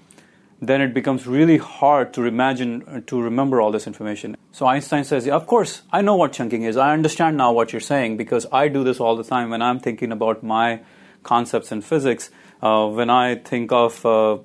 then 0.61 0.79
it 0.79 0.93
becomes 0.93 1.25
really 1.25 1.57
hard 1.57 2.13
to 2.13 2.25
imagine 2.25 2.83
uh, 2.87 3.01
to 3.07 3.19
remember 3.21 3.59
all 3.59 3.71
this 3.71 3.87
information. 3.87 4.37
So 4.51 4.67
Einstein 4.67 5.03
says, 5.03 5.25
yeah, 5.25 5.35
"Of 5.35 5.47
course, 5.47 5.81
I 5.91 6.01
know 6.01 6.15
what 6.15 6.33
chunking 6.33 6.63
is. 6.63 6.77
I 6.77 6.93
understand 6.93 7.37
now 7.37 7.51
what 7.51 7.73
you're 7.73 7.81
saying 7.81 8.17
because 8.17 8.45
I 8.51 8.67
do 8.67 8.83
this 8.83 8.99
all 8.99 9.15
the 9.15 9.23
time 9.23 9.49
when 9.49 9.61
I'm 9.61 9.79
thinking 9.79 10.11
about 10.11 10.43
my 10.43 10.81
concepts 11.23 11.71
in 11.71 11.81
physics. 11.81 12.29
Uh, 12.61 12.87
when 12.87 13.09
I 13.09 13.35
think 13.35 13.71
of 13.71 14.05
uh, 14.05 14.37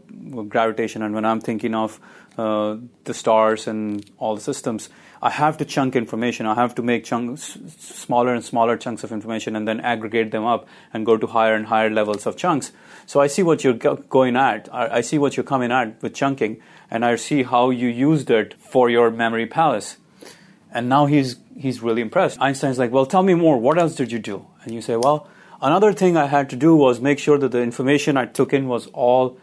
gravitation 0.49 1.03
and 1.03 1.15
when 1.15 1.27
I'm 1.27 1.41
thinking 1.41 1.75
of 1.75 2.01
uh, 2.39 2.77
the 3.05 3.13
stars 3.13 3.67
and 3.67 4.05
all 4.19 4.35
the 4.35 4.41
systems, 4.41 4.89
I 5.27 5.31
have 5.31 5.57
to 5.57 5.65
chunk 5.65 5.97
information. 5.97 6.47
I 6.47 6.55
have 6.55 6.77
to 6.77 6.83
make 6.83 7.03
chunks, 7.03 7.59
smaller 7.79 8.33
and 8.33 8.45
smaller 8.45 8.77
chunks 8.77 9.03
of 9.03 9.11
information, 9.11 9.57
and 9.57 9.67
then 9.67 9.81
aggregate 9.81 10.31
them 10.31 10.45
up 10.45 10.69
and 10.95 11.05
go 11.05 11.17
to 11.17 11.27
higher 11.27 11.55
and 11.55 11.67
higher 11.67 11.91
levels 11.91 12.27
of 12.27 12.37
chunks. 12.37 12.71
So 13.07 13.21
I 13.21 13.27
see 13.27 13.43
what 13.43 13.65
you're 13.65 13.75
going 14.19 14.37
at. 14.37 14.69
I 14.73 15.01
see 15.01 15.19
what 15.19 15.37
you're 15.37 15.51
coming 15.53 15.73
at 15.73 16.01
with 16.01 16.15
chunking, 16.15 16.63
and 16.93 17.05
I 17.05 17.17
see 17.17 17.43
how 17.43 17.71
you 17.71 17.89
used 17.89 18.31
it 18.31 18.55
for 18.55 18.89
your 18.89 19.11
memory 19.11 19.47
palace. 19.47 19.97
And 20.71 20.89
now 20.89 21.07
he's 21.07 21.37
he's 21.57 21.83
really 21.83 22.03
impressed. 22.03 22.41
Einstein's 22.41 22.79
like, 22.79 22.93
well, 22.93 23.07
tell 23.07 23.25
me 23.25 23.35
more. 23.35 23.59
What 23.59 23.79
else 23.79 23.97
did 23.97 24.13
you 24.13 24.21
do? 24.21 24.47
And 24.63 24.73
you 24.73 24.81
say, 24.81 24.95
well, 24.95 25.29
another 25.61 25.93
thing 25.93 26.17
I 26.17 26.27
had 26.27 26.49
to 26.51 26.57
do 26.57 26.77
was 26.77 27.01
make 27.01 27.19
sure 27.19 27.39
that 27.39 27.51
the 27.51 27.63
information 27.63 28.17
I 28.17 28.27
took 28.27 28.53
in 28.53 28.69
was 28.69 28.87
all 28.93 29.39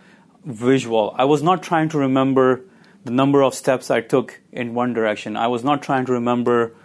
visual. 0.45 1.13
I 1.17 1.25
was 1.25 1.43
not 1.43 1.61
trying 1.61 1.89
to 1.89 1.97
remember 1.97 2.61
the 3.03 3.12
number 3.12 3.43
of 3.43 3.53
steps 3.53 3.91
I 3.91 4.01
took 4.01 4.41
in 4.51 4.74
one 4.74 4.93
direction. 4.93 5.36
I 5.36 5.48
was 5.48 5.63
not 5.63 5.81
trying 5.81 6.05
to 6.05 6.13
remember 6.13 6.75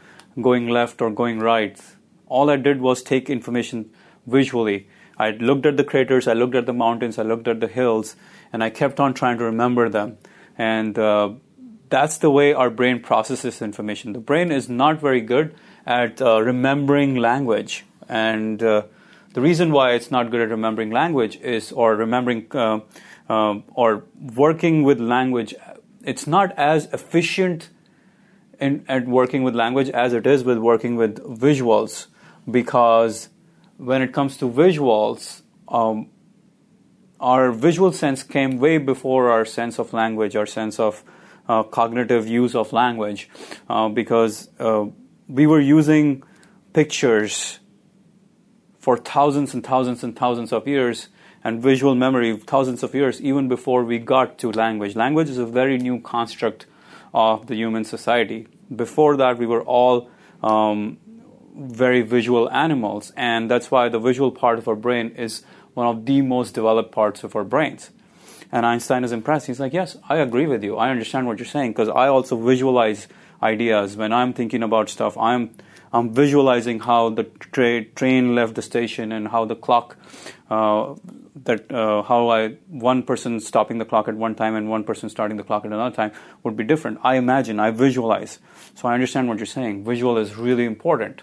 going 0.40 0.68
left 0.68 1.00
or 1.00 1.10
going 1.10 1.38
right. 1.38 1.80
All 2.26 2.50
I 2.50 2.56
did 2.56 2.80
was 2.80 3.02
take 3.02 3.30
information 3.30 3.90
visually. 4.26 4.88
I 5.16 5.30
looked 5.30 5.66
at 5.66 5.76
the 5.76 5.84
craters, 5.84 6.28
I 6.28 6.34
looked 6.34 6.54
at 6.54 6.66
the 6.66 6.72
mountains, 6.72 7.18
I 7.18 7.22
looked 7.22 7.48
at 7.48 7.60
the 7.60 7.66
hills, 7.66 8.14
and 8.52 8.62
I 8.62 8.70
kept 8.70 9.00
on 9.00 9.14
trying 9.14 9.38
to 9.38 9.44
remember 9.44 9.88
them. 9.88 10.18
And 10.56 10.98
uh, 10.98 11.34
that's 11.88 12.18
the 12.18 12.30
way 12.30 12.52
our 12.52 12.70
brain 12.70 13.00
processes 13.00 13.62
information. 13.62 14.12
The 14.12 14.20
brain 14.20 14.52
is 14.52 14.68
not 14.68 15.00
very 15.00 15.20
good 15.20 15.54
at 15.86 16.20
uh, 16.20 16.40
remembering 16.42 17.16
language. 17.16 17.84
And 18.08 18.62
uh, 18.62 18.82
the 19.34 19.40
reason 19.40 19.72
why 19.72 19.92
it's 19.92 20.10
not 20.10 20.30
good 20.30 20.40
at 20.40 20.50
remembering 20.50 20.90
language 20.90 21.36
is, 21.36 21.72
or 21.72 21.96
remembering, 21.96 22.46
uh, 22.52 22.80
um, 23.28 23.64
or 23.74 24.04
working 24.34 24.82
with 24.82 25.00
language 25.00 25.54
it's 26.08 26.26
not 26.26 26.52
as 26.56 26.86
efficient 26.86 27.68
in, 28.58 28.84
at 28.88 29.06
working 29.06 29.42
with 29.42 29.54
language 29.54 29.90
as 29.90 30.14
it 30.14 30.26
is 30.26 30.42
with 30.42 30.56
working 30.56 30.96
with 30.96 31.18
visuals 31.38 32.06
because 32.50 33.28
when 33.76 34.00
it 34.00 34.12
comes 34.12 34.38
to 34.38 34.48
visuals, 34.48 35.42
um, 35.68 36.08
our 37.20 37.52
visual 37.52 37.92
sense 37.92 38.22
came 38.22 38.58
way 38.58 38.78
before 38.78 39.30
our 39.30 39.44
sense 39.44 39.78
of 39.78 39.92
language, 39.92 40.34
our 40.34 40.46
sense 40.46 40.80
of 40.80 41.04
uh, 41.46 41.62
cognitive 41.62 42.26
use 42.26 42.54
of 42.54 42.72
language, 42.72 43.28
uh, 43.68 43.88
because 43.90 44.48
uh, 44.58 44.86
we 45.28 45.46
were 45.46 45.60
using 45.60 46.22
pictures 46.72 47.58
for 48.78 48.96
thousands 48.96 49.52
and 49.52 49.62
thousands 49.62 50.02
and 50.02 50.16
thousands 50.16 50.54
of 50.54 50.66
years 50.66 51.08
and 51.44 51.62
visual 51.62 51.94
memory 51.94 52.36
thousands 52.36 52.82
of 52.82 52.94
years 52.94 53.20
even 53.20 53.48
before 53.48 53.84
we 53.84 53.98
got 53.98 54.38
to 54.38 54.50
language. 54.52 54.96
Language 54.96 55.28
is 55.28 55.38
a 55.38 55.46
very 55.46 55.78
new 55.78 56.00
construct 56.00 56.66
of 57.14 57.46
the 57.46 57.54
human 57.54 57.84
society. 57.84 58.46
Before 58.74 59.16
that, 59.16 59.38
we 59.38 59.46
were 59.46 59.62
all 59.62 60.10
um, 60.42 60.98
very 61.56 62.02
visual 62.02 62.50
animals, 62.50 63.12
and 63.16 63.50
that's 63.50 63.70
why 63.70 63.88
the 63.88 63.98
visual 63.98 64.30
part 64.30 64.58
of 64.58 64.68
our 64.68 64.76
brain 64.76 65.10
is 65.16 65.42
one 65.74 65.86
of 65.86 66.06
the 66.06 66.22
most 66.22 66.54
developed 66.54 66.92
parts 66.92 67.24
of 67.24 67.34
our 67.34 67.44
brains. 67.44 67.90
And 68.50 68.64
Einstein 68.64 69.04
is 69.04 69.12
impressed. 69.12 69.46
He's 69.46 69.60
like, 69.60 69.72
Yes, 69.72 69.96
I 70.08 70.16
agree 70.16 70.46
with 70.46 70.64
you. 70.64 70.76
I 70.76 70.90
understand 70.90 71.26
what 71.26 71.38
you're 71.38 71.46
saying 71.46 71.72
because 71.72 71.88
I 71.88 72.08
also 72.08 72.36
visualize 72.36 73.06
ideas. 73.42 73.96
When 73.96 74.12
I'm 74.12 74.32
thinking 74.32 74.62
about 74.62 74.88
stuff, 74.88 75.16
I'm 75.18 75.54
I'm 75.92 76.12
visualizing 76.12 76.80
how 76.80 77.10
the 77.10 77.24
tra- 77.24 77.84
train 77.84 78.34
left 78.34 78.54
the 78.54 78.62
station 78.62 79.10
and 79.12 79.28
how 79.28 79.44
the 79.44 79.56
clock 79.56 79.96
uh, 80.50 80.94
that 81.44 81.70
uh, 81.72 82.02
how 82.02 82.28
I 82.28 82.56
one 82.68 83.02
person 83.02 83.40
stopping 83.40 83.78
the 83.78 83.84
clock 83.84 84.08
at 84.08 84.14
one 84.14 84.34
time 84.34 84.54
and 84.54 84.68
one 84.68 84.84
person 84.84 85.08
starting 85.08 85.36
the 85.36 85.42
clock 85.42 85.64
at 85.64 85.72
another 85.72 85.94
time 85.94 86.12
would 86.42 86.56
be 86.56 86.64
different. 86.64 86.98
I 87.02 87.16
imagine, 87.16 87.60
I 87.60 87.70
visualize. 87.70 88.38
So 88.74 88.88
I 88.88 88.94
understand 88.94 89.28
what 89.28 89.38
you're 89.38 89.46
saying. 89.46 89.84
Visual 89.84 90.18
is 90.18 90.36
really 90.36 90.64
important. 90.64 91.22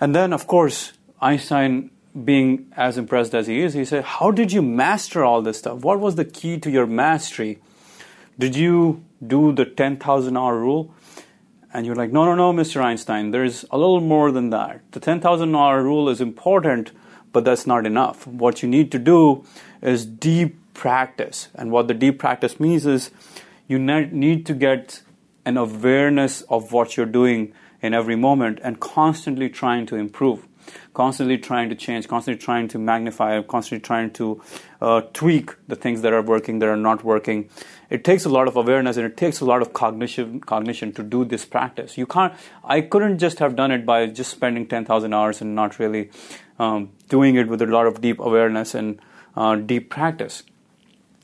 And 0.00 0.14
then, 0.14 0.32
of 0.32 0.46
course, 0.46 0.92
Einstein, 1.20 1.90
being 2.24 2.72
as 2.76 2.98
impressed 2.98 3.34
as 3.34 3.46
he 3.46 3.60
is, 3.60 3.74
he 3.74 3.84
said, 3.84 4.04
"How 4.04 4.30
did 4.30 4.52
you 4.52 4.62
master 4.62 5.24
all 5.24 5.42
this 5.42 5.58
stuff? 5.58 5.80
What 5.80 6.00
was 6.00 6.16
the 6.16 6.24
key 6.24 6.58
to 6.58 6.70
your 6.70 6.86
mastery? 6.86 7.58
Did 8.38 8.56
you 8.56 9.04
do 9.24 9.52
the 9.52 9.64
ten 9.64 9.96
thousand 9.96 10.36
hour 10.36 10.58
rule?" 10.58 10.94
And 11.72 11.86
you're 11.86 11.94
like, 11.94 12.10
"No, 12.10 12.24
no, 12.24 12.34
no, 12.34 12.52
Mr. 12.52 12.82
Einstein. 12.82 13.30
There's 13.30 13.64
a 13.70 13.78
little 13.78 14.00
more 14.00 14.32
than 14.32 14.50
that. 14.50 14.80
The 14.92 15.00
ten 15.00 15.20
thousand 15.20 15.54
hour 15.54 15.82
rule 15.82 16.08
is 16.08 16.20
important." 16.20 16.92
But 17.32 17.44
that's 17.44 17.66
not 17.66 17.86
enough. 17.86 18.26
What 18.26 18.62
you 18.62 18.68
need 18.68 18.90
to 18.92 18.98
do 18.98 19.44
is 19.82 20.04
deep 20.04 20.56
practice. 20.74 21.48
And 21.54 21.70
what 21.70 21.88
the 21.88 21.94
deep 21.94 22.18
practice 22.18 22.58
means 22.58 22.86
is 22.86 23.10
you 23.68 23.78
need 23.78 24.46
to 24.46 24.54
get 24.54 25.02
an 25.44 25.56
awareness 25.56 26.42
of 26.42 26.72
what 26.72 26.96
you're 26.96 27.06
doing 27.06 27.52
in 27.82 27.94
every 27.94 28.16
moment 28.16 28.58
and 28.62 28.78
constantly 28.78 29.48
trying 29.48 29.86
to 29.86 29.96
improve, 29.96 30.46
constantly 30.94 31.38
trying 31.38 31.68
to 31.68 31.74
change, 31.74 32.08
constantly 32.08 32.40
trying 32.42 32.68
to 32.68 32.78
magnify, 32.78 33.40
constantly 33.42 33.80
trying 33.80 34.10
to 34.12 34.42
uh, 34.80 35.02
tweak 35.12 35.54
the 35.68 35.76
things 35.76 36.02
that 36.02 36.12
are 36.12 36.22
working, 36.22 36.58
that 36.58 36.68
are 36.68 36.76
not 36.76 37.04
working. 37.04 37.48
It 37.88 38.04
takes 38.04 38.24
a 38.24 38.28
lot 38.28 38.48
of 38.48 38.56
awareness 38.56 38.96
and 38.96 39.06
it 39.06 39.16
takes 39.16 39.40
a 39.40 39.44
lot 39.44 39.62
of 39.62 39.72
cognition, 39.72 40.40
cognition 40.40 40.92
to 40.92 41.02
do 41.02 41.24
this 41.24 41.44
practice. 41.44 41.98
You 41.98 42.06
can't. 42.06 42.32
I 42.64 42.80
couldn't 42.82 43.18
just 43.18 43.38
have 43.38 43.56
done 43.56 43.70
it 43.70 43.84
by 43.84 44.06
just 44.06 44.30
spending 44.30 44.66
ten 44.66 44.84
thousand 44.84 45.12
hours 45.12 45.40
and 45.40 45.54
not 45.54 45.78
really 45.78 46.10
um, 46.58 46.90
doing 47.08 47.34
it 47.36 47.48
with 47.48 47.62
a 47.62 47.66
lot 47.66 47.86
of 47.86 48.00
deep 48.00 48.20
awareness 48.20 48.74
and 48.74 49.00
uh, 49.36 49.56
deep 49.56 49.90
practice. 49.90 50.42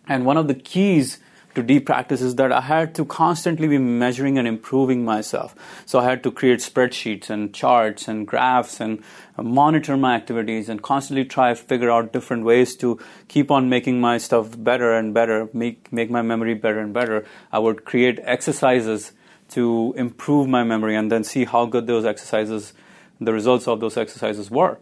And 0.09 0.25
one 0.25 0.37
of 0.37 0.49
the 0.49 0.55
keys 0.55 1.19
to 1.57 1.63
deep 1.63 1.87
practice 1.87 2.21
is 2.23 2.37
that 2.37 2.53
I 2.53 2.61
had 2.61 2.95
to 2.95 3.05
constantly 3.05 3.67
be 3.67 3.79
measuring 3.79 4.39
and 4.39 4.47
improving 4.47 5.05
myself. 5.05 5.55
So 5.85 5.99
I 5.99 6.05
had 6.05 6.23
to 6.23 6.31
create 6.31 6.61
spreadsheets 6.61 7.29
and 7.29 7.53
charts 7.53 8.07
and 8.09 8.27
graphs 8.27 8.81
and 8.81 9.03
monitor 9.37 9.97
my 9.97 10.15
activities 10.15 10.69
and 10.69 10.81
constantly 10.81 11.25
try 11.25 11.51
to 11.51 11.57
figure 11.57 11.91
out 11.91 12.13
different 12.13 12.45
ways 12.45 12.77
to 12.77 12.99
keep 13.29 13.51
on 13.51 13.69
making 13.69 14.01
my 14.01 14.19
stuff 14.19 14.55
better 14.57 14.95
and 14.95 15.13
better, 15.13 15.49
make 15.53 15.93
make 15.93 16.11
my 16.11 16.23
memory 16.23 16.55
better 16.55 16.79
and 16.79 16.95
better. 16.95 17.27
I 17.53 17.59
would 17.59 17.85
create 17.85 18.21
exercises 18.23 19.13
to 19.51 19.95
improve 19.97 20.49
my 20.49 20.65
memory 20.65 20.97
and 20.97 21.11
then 21.11 21.25
see 21.25 21.45
how 21.45 21.67
good 21.67 21.87
those 21.87 22.05
exercises, 22.05 22.73
the 23.21 23.33
results 23.33 23.67
of 23.67 23.81
those 23.81 23.97
exercises 23.97 24.51
were 24.51 24.79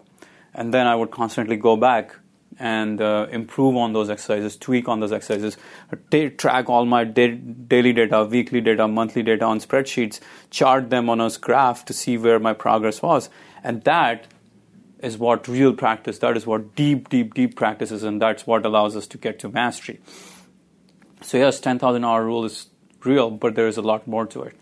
and 0.55 0.73
then 0.73 0.87
I 0.87 0.95
would 0.95 1.11
constantly 1.11 1.57
go 1.57 1.77
back 1.77 2.17
and 2.59 3.01
uh, 3.01 3.27
improve 3.31 3.77
on 3.77 3.93
those 3.93 4.11
exercises, 4.11 4.57
tweak 4.57 4.89
on 4.89 5.01
those 5.01 5.13
exercises, 5.13 5.57
t- 6.11 6.31
track 6.31 6.69
all 6.69 6.85
my 6.85 7.05
da- 7.05 7.35
daily 7.35 7.93
data, 7.93 8.25
weekly 8.25 8.61
data, 8.61 8.87
monthly 8.87 9.23
data 9.23 9.45
on 9.45 9.61
spreadsheets, 9.61 10.21
chart 10.51 10.91
them 10.91 11.11
on 11.11 11.21
a 11.21 11.31
graph 11.41 11.85
to 11.85 11.93
see 11.93 12.17
where 12.17 12.39
my 12.39 12.53
progress 12.53 13.03
was. 13.03 13.29
And 13.63 13.83
that 13.85 14.27
is 15.01 15.19
what 15.19 15.47
real 15.49 15.73
practice, 15.73 16.19
that 16.21 16.37
is 16.37 16.47
what 16.47 16.75
deep, 16.75 17.09
deep, 17.09 17.35
deep 17.35 17.57
practice 17.57 17.91
is, 17.91 18.03
and 18.03 18.21
that's 18.23 18.47
what 18.47 18.65
allows 18.65 18.97
us 18.97 19.07
to 19.09 19.19
get 19.19 19.39
to 19.41 19.49
mastery. 19.49 20.01
So, 21.23 21.39
yes, 21.39 21.61
10,000 21.61 22.05
hour 22.05 22.25
rule 22.25 22.45
is 22.45 22.69
real, 23.03 23.31
but 23.31 23.55
there 23.55 23.67
is 23.69 23.77
a 23.77 23.83
lot 23.83 24.07
more 24.07 24.27
to 24.27 24.43
it. 24.43 24.57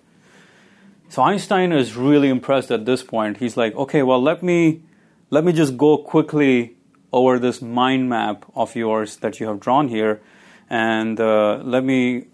So, 1.09 1.23
Einstein 1.23 1.73
is 1.73 1.97
really 1.97 2.29
impressed 2.29 2.71
at 2.71 2.87
this 2.87 3.03
point. 3.03 3.37
He's 3.37 3.57
like, 3.57 3.75
okay, 3.75 4.03
well, 4.03 4.23
let 4.23 4.43
me 4.43 4.83
let 5.31 5.45
me 5.45 5.53
just 5.53 5.79
go 5.79 5.97
quickly 5.97 6.77
over 7.13 7.39
this 7.39 7.61
mind 7.61 8.09
map 8.09 8.45
of 8.55 8.75
yours 8.75 9.17
that 9.17 9.41
you 9.41 9.47
have 9.47 9.61
drawn 9.61 9.89
here 9.89 10.21
and 10.73 11.21
uh, 11.21 11.61
let 11.63 11.85
me 11.85 12.25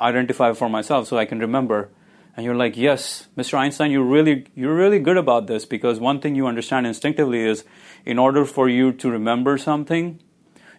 identify 0.00 0.52
for 0.52 0.68
myself 0.68 1.06
so 1.06 1.16
I 1.16 1.24
can 1.24 1.38
remember. 1.38 1.88
And 2.36 2.44
you're 2.44 2.56
like, 2.56 2.76
yes, 2.76 3.28
Mr. 3.36 3.54
Einstein, 3.54 3.92
you're 3.92 4.02
really, 4.02 4.46
you're 4.54 4.74
really 4.74 4.98
good 4.98 5.16
about 5.16 5.46
this 5.46 5.64
because 5.64 6.00
one 6.00 6.20
thing 6.20 6.34
you 6.34 6.46
understand 6.46 6.86
instinctively 6.86 7.40
is 7.40 7.64
in 8.04 8.18
order 8.18 8.44
for 8.44 8.68
you 8.68 8.92
to 8.92 9.10
remember 9.10 9.56
something, 9.56 10.18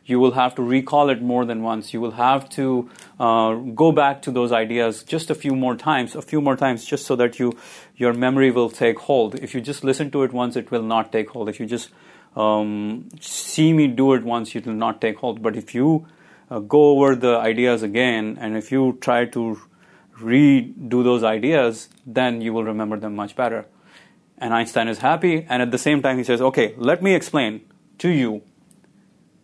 you 0.05 0.19
will 0.19 0.33
have 0.33 0.53
to 0.55 0.61
recall 0.61 1.09
it 1.09 1.21
more 1.21 1.45
than 1.45 1.63
once. 1.63 1.93
You 1.93 2.01
will 2.01 2.11
have 2.11 2.49
to 2.49 2.89
uh, 3.19 3.55
go 3.55 3.91
back 3.91 4.21
to 4.23 4.31
those 4.31 4.51
ideas 4.51 5.03
just 5.03 5.29
a 5.29 5.35
few 5.35 5.55
more 5.55 5.75
times, 5.75 6.13
a 6.15 6.21
few 6.21 6.41
more 6.41 6.55
times, 6.55 6.85
just 6.85 7.05
so 7.05 7.15
that 7.15 7.39
you 7.39 7.57
your 7.95 8.13
memory 8.13 8.51
will 8.51 8.69
take 8.69 8.99
hold. 8.99 9.35
If 9.35 9.53
you 9.55 9.59
just 9.59 9.83
listen 9.83 10.11
to 10.11 10.23
it 10.23 10.31
once, 10.31 10.55
it 10.55 10.71
will 10.71 10.83
not 10.83 11.11
take 11.11 11.29
hold. 11.31 11.49
If 11.49 11.59
you 11.59 11.65
just 11.65 11.89
um, 12.37 13.09
see 13.19 13.73
me 13.73 13.87
do 13.87 14.13
it 14.13 14.23
once, 14.23 14.55
it 14.55 14.65
will 14.67 14.73
not 14.73 15.01
take 15.01 15.17
hold. 15.17 15.41
But 15.41 15.57
if 15.57 15.73
you 15.73 16.07
uh, 16.51 16.59
go 16.59 16.91
over 16.91 17.15
the 17.15 17.37
ideas 17.37 17.81
again, 17.81 18.37
and 18.39 18.55
if 18.55 18.71
you 18.71 18.97
try 19.01 19.25
to 19.25 19.59
redo 20.19 21.03
those 21.03 21.23
ideas, 21.23 21.89
then 22.05 22.41
you 22.41 22.53
will 22.53 22.63
remember 22.63 22.97
them 22.97 23.15
much 23.15 23.35
better. 23.35 23.65
And 24.37 24.53
Einstein 24.53 24.87
is 24.87 24.99
happy, 24.99 25.47
and 25.49 25.63
at 25.63 25.71
the 25.71 25.79
same 25.79 26.03
time, 26.03 26.19
he 26.19 26.23
says, 26.23 26.39
Okay, 26.39 26.75
let 26.77 27.01
me 27.01 27.15
explain 27.15 27.61
to 27.97 28.09
you 28.09 28.43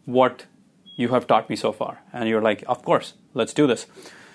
what 0.05 0.45
you 0.95 1.09
have 1.09 1.25
taught 1.25 1.49
me 1.49 1.55
so 1.55 1.71
far. 1.71 2.03
And 2.13 2.29
you're 2.29 2.43
like, 2.43 2.63
Of 2.67 2.83
course, 2.83 3.15
let's 3.33 3.55
do 3.55 3.65
this. 3.65 3.87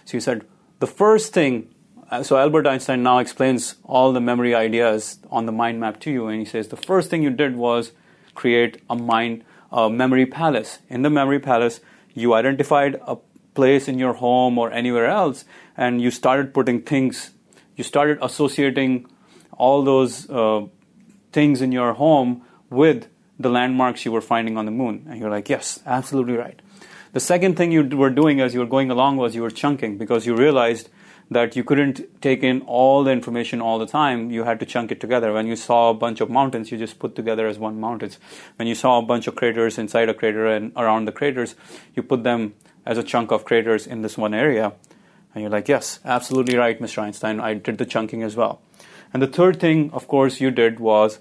So 0.04 0.12
he 0.12 0.20
said, 0.20 0.44
The 0.80 0.88
first 0.88 1.32
thing, 1.32 1.72
uh, 2.10 2.24
so 2.24 2.36
Albert 2.36 2.66
Einstein 2.66 3.04
now 3.04 3.18
explains 3.18 3.76
all 3.84 4.12
the 4.12 4.20
memory 4.20 4.52
ideas 4.52 5.20
on 5.30 5.46
the 5.46 5.52
mind 5.52 5.78
map 5.78 6.00
to 6.00 6.10
you. 6.10 6.26
And 6.26 6.40
he 6.40 6.44
says, 6.44 6.66
The 6.66 6.76
first 6.76 7.08
thing 7.08 7.22
you 7.22 7.30
did 7.30 7.54
was 7.54 7.92
create 8.42 8.80
a 8.88 8.96
mind, 8.96 9.44
a 9.72 9.88
memory 9.90 10.26
palace. 10.26 10.78
In 10.88 11.02
the 11.02 11.10
memory 11.10 11.40
palace, 11.40 11.80
you 12.14 12.34
identified 12.34 13.00
a 13.06 13.16
place 13.54 13.88
in 13.88 13.98
your 13.98 14.14
home 14.14 14.58
or 14.58 14.70
anywhere 14.70 15.06
else, 15.06 15.44
and 15.76 16.00
you 16.00 16.10
started 16.10 16.54
putting 16.54 16.82
things 16.82 17.32
you 17.78 17.84
started 17.84 18.18
associating 18.20 19.06
all 19.56 19.84
those 19.84 20.28
uh, 20.28 20.66
things 21.32 21.62
in 21.62 21.70
your 21.70 21.92
home 21.94 22.42
with 22.70 23.06
the 23.38 23.48
landmarks 23.48 24.04
you 24.04 24.10
were 24.10 24.20
finding 24.20 24.56
on 24.58 24.64
the 24.64 24.72
moon. 24.72 25.06
And 25.08 25.20
you're 25.20 25.30
like, 25.30 25.48
yes, 25.48 25.80
absolutely 25.86 26.34
right. 26.34 26.60
The 27.12 27.20
second 27.20 27.56
thing 27.56 27.70
you 27.70 27.84
were 27.84 28.10
doing 28.10 28.40
as 28.40 28.52
you 28.52 28.60
were 28.60 28.66
going 28.66 28.90
along 28.90 29.16
was 29.16 29.36
you 29.36 29.42
were 29.42 29.50
chunking 29.62 29.96
because 29.96 30.26
you 30.26 30.34
realized 30.34 30.88
that 31.30 31.56
you 31.56 31.62
couldn't 31.62 32.22
take 32.22 32.42
in 32.42 32.62
all 32.62 33.04
the 33.04 33.10
information 33.10 33.60
all 33.60 33.78
the 33.78 33.86
time. 33.86 34.30
You 34.30 34.44
had 34.44 34.58
to 34.60 34.66
chunk 34.66 34.90
it 34.90 35.00
together. 35.00 35.32
When 35.32 35.46
you 35.46 35.56
saw 35.56 35.90
a 35.90 35.94
bunch 35.94 36.20
of 36.20 36.30
mountains, 36.30 36.70
you 36.72 36.78
just 36.78 36.98
put 36.98 37.14
together 37.14 37.46
as 37.46 37.58
one 37.58 37.78
mountains. 37.78 38.18
When 38.56 38.66
you 38.66 38.74
saw 38.74 38.98
a 38.98 39.02
bunch 39.02 39.26
of 39.26 39.34
craters 39.36 39.76
inside 39.78 40.08
a 40.08 40.14
crater 40.14 40.46
and 40.46 40.72
around 40.74 41.04
the 41.04 41.12
craters, 41.12 41.54
you 41.94 42.02
put 42.02 42.24
them 42.24 42.54
as 42.86 42.96
a 42.96 43.02
chunk 43.02 43.30
of 43.30 43.44
craters 43.44 43.86
in 43.86 44.02
this 44.02 44.16
one 44.16 44.32
area. 44.32 44.72
And 45.34 45.42
you're 45.42 45.50
like, 45.50 45.68
yes, 45.68 46.00
absolutely 46.04 46.56
right, 46.56 46.80
Mr. 46.80 47.02
Einstein. 47.02 47.40
I 47.40 47.54
did 47.54 47.76
the 47.76 47.84
chunking 47.84 48.22
as 48.22 48.34
well. 48.34 48.62
And 49.12 49.22
the 49.22 49.26
third 49.26 49.60
thing, 49.60 49.90
of 49.92 50.08
course, 50.08 50.40
you 50.40 50.50
did 50.50 50.80
was 50.80 51.18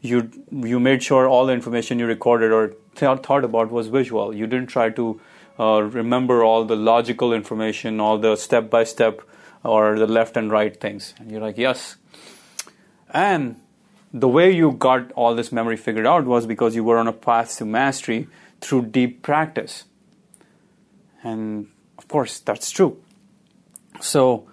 you 0.00 0.30
you 0.50 0.78
made 0.78 1.02
sure 1.02 1.26
all 1.26 1.46
the 1.46 1.52
information 1.52 1.98
you 1.98 2.06
recorded 2.06 2.52
or 2.52 2.74
th- 2.94 3.20
thought 3.20 3.44
about 3.44 3.70
was 3.70 3.88
visual. 3.88 4.34
You 4.34 4.46
didn't 4.46 4.66
try 4.66 4.90
to 4.90 5.20
uh, 5.58 5.82
remember 5.82 6.42
all 6.42 6.64
the 6.64 6.76
logical 6.76 7.32
information, 7.32 8.00
all 8.00 8.18
the 8.18 8.36
step 8.36 8.70
by 8.70 8.84
step 8.84 9.20
or 9.62 9.98
the 9.98 10.06
left 10.06 10.36
and 10.36 10.50
right 10.50 10.78
things. 10.80 11.14
And 11.18 11.30
you're 11.30 11.40
like, 11.40 11.56
yes. 11.56 11.96
And 13.10 13.56
the 14.12 14.28
way 14.28 14.50
you 14.50 14.72
got 14.72 15.12
all 15.12 15.34
this 15.34 15.52
memory 15.52 15.76
figured 15.76 16.06
out 16.06 16.24
was 16.24 16.46
because 16.46 16.74
you 16.74 16.84
were 16.84 16.98
on 16.98 17.08
a 17.08 17.12
path 17.12 17.56
to 17.58 17.64
mastery 17.64 18.28
through 18.60 18.86
deep 18.86 19.22
practice. 19.22 19.84
And 21.22 21.68
of 21.98 22.08
course, 22.08 22.38
that's 22.38 22.70
true. 22.70 23.00
So 24.00 24.48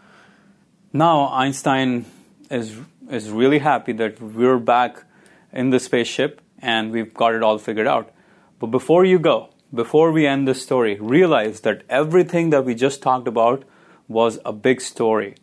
now 0.93 1.27
Einstein 1.27 2.05
is 2.49 2.75
is 3.09 3.29
really 3.29 3.59
happy 3.59 3.91
that 3.91 4.21
we're 4.21 4.57
back 4.57 5.03
in 5.51 5.69
the 5.69 5.79
spaceship 5.79 6.41
and 6.59 6.91
we've 6.91 7.13
got 7.13 7.33
it 7.33 7.43
all 7.43 7.57
figured 7.57 7.87
out. 7.87 8.11
But 8.59 8.67
before 8.67 9.03
you 9.03 9.19
go, 9.19 9.49
before 9.73 10.11
we 10.11 10.27
end 10.27 10.47
this 10.47 10.61
story, 10.61 10.97
realize 10.99 11.61
that 11.61 11.83
everything 11.89 12.49
that 12.49 12.65
we 12.65 12.75
just 12.75 13.01
talked 13.01 13.27
about 13.27 13.63
was 14.07 14.39
a 14.45 14.51
big 14.51 14.81
story. 14.81 15.35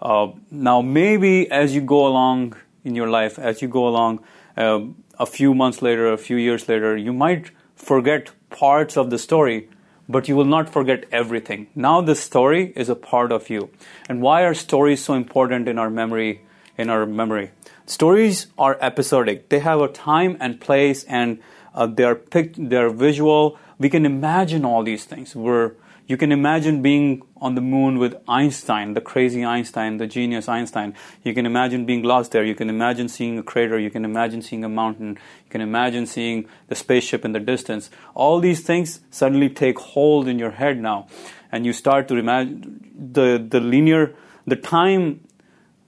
Uh, 0.00 0.28
now, 0.50 0.80
maybe 0.80 1.50
as 1.50 1.74
you 1.74 1.80
go 1.80 2.06
along 2.06 2.56
in 2.84 2.94
your 2.94 3.08
life, 3.08 3.38
as 3.38 3.62
you 3.62 3.68
go 3.68 3.88
along, 3.88 4.20
uh, 4.56 4.80
a 5.18 5.26
few 5.26 5.54
months 5.54 5.82
later, 5.82 6.12
a 6.12 6.18
few 6.18 6.36
years 6.36 6.68
later, 6.68 6.96
you 6.96 7.12
might 7.12 7.50
forget 7.74 8.30
parts 8.50 8.96
of 8.96 9.10
the 9.10 9.18
story, 9.18 9.68
but 10.08 10.28
you 10.28 10.36
will 10.36 10.44
not 10.44 10.68
forget 10.68 11.04
everything. 11.10 11.66
Now, 11.74 12.00
the 12.00 12.14
story 12.14 12.72
is 12.76 12.88
a 12.88 12.94
part 12.94 13.32
of 13.32 13.48
you. 13.48 13.70
And 14.08 14.20
why 14.20 14.44
are 14.44 14.54
stories 14.54 15.02
so 15.02 15.14
important 15.14 15.68
in 15.68 15.78
our 15.78 15.90
memory? 15.90 16.42
In 16.76 16.90
our 16.90 17.06
memory, 17.06 17.52
stories 17.86 18.48
are 18.58 18.76
episodic. 18.80 19.48
They 19.48 19.60
have 19.60 19.80
a 19.80 19.86
time 19.86 20.36
and 20.40 20.60
place, 20.60 21.04
and 21.04 21.38
uh, 21.72 21.86
they 21.86 22.02
are 22.02 22.16
picked. 22.16 22.68
They 22.68 22.76
are 22.76 22.90
visual. 22.90 23.56
We 23.78 23.88
can 23.88 24.06
imagine 24.06 24.64
all 24.64 24.82
these 24.82 25.04
things. 25.04 25.34
We're 25.34 25.72
you 26.06 26.18
can 26.18 26.32
imagine 26.32 26.82
being 26.82 27.22
on 27.40 27.54
the 27.54 27.62
moon 27.62 27.98
with 27.98 28.14
Einstein, 28.28 28.92
the 28.92 29.00
crazy 29.00 29.42
Einstein, 29.42 29.96
the 29.96 30.06
genius 30.06 30.48
Einstein. 30.50 30.94
You 31.22 31.32
can 31.32 31.46
imagine 31.46 31.86
being 31.86 32.02
lost 32.02 32.32
there. 32.32 32.44
You 32.44 32.54
can 32.54 32.68
imagine 32.68 33.08
seeing 33.08 33.38
a 33.38 33.42
crater. 33.42 33.78
You 33.78 33.90
can 33.90 34.04
imagine 34.04 34.42
seeing 34.42 34.64
a 34.64 34.68
mountain. 34.68 35.18
You 35.44 35.50
can 35.50 35.62
imagine 35.62 36.04
seeing 36.04 36.46
the 36.68 36.74
spaceship 36.74 37.24
in 37.24 37.32
the 37.32 37.40
distance. 37.40 37.88
All 38.14 38.38
these 38.38 38.60
things 38.60 39.00
suddenly 39.10 39.48
take 39.48 39.78
hold 39.78 40.28
in 40.28 40.38
your 40.38 40.50
head 40.50 40.78
now. 40.78 41.06
And 41.50 41.64
you 41.64 41.72
start 41.72 42.06
to 42.08 42.16
imagine 42.16 43.10
the, 43.12 43.42
the 43.48 43.60
linear, 43.60 44.14
the 44.46 44.56
time, 44.56 45.26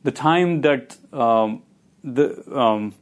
the 0.02 0.12
time 0.12 0.62
that 0.62 0.96
um, 1.12 1.62
the, 2.02 2.42
um, 2.58 2.94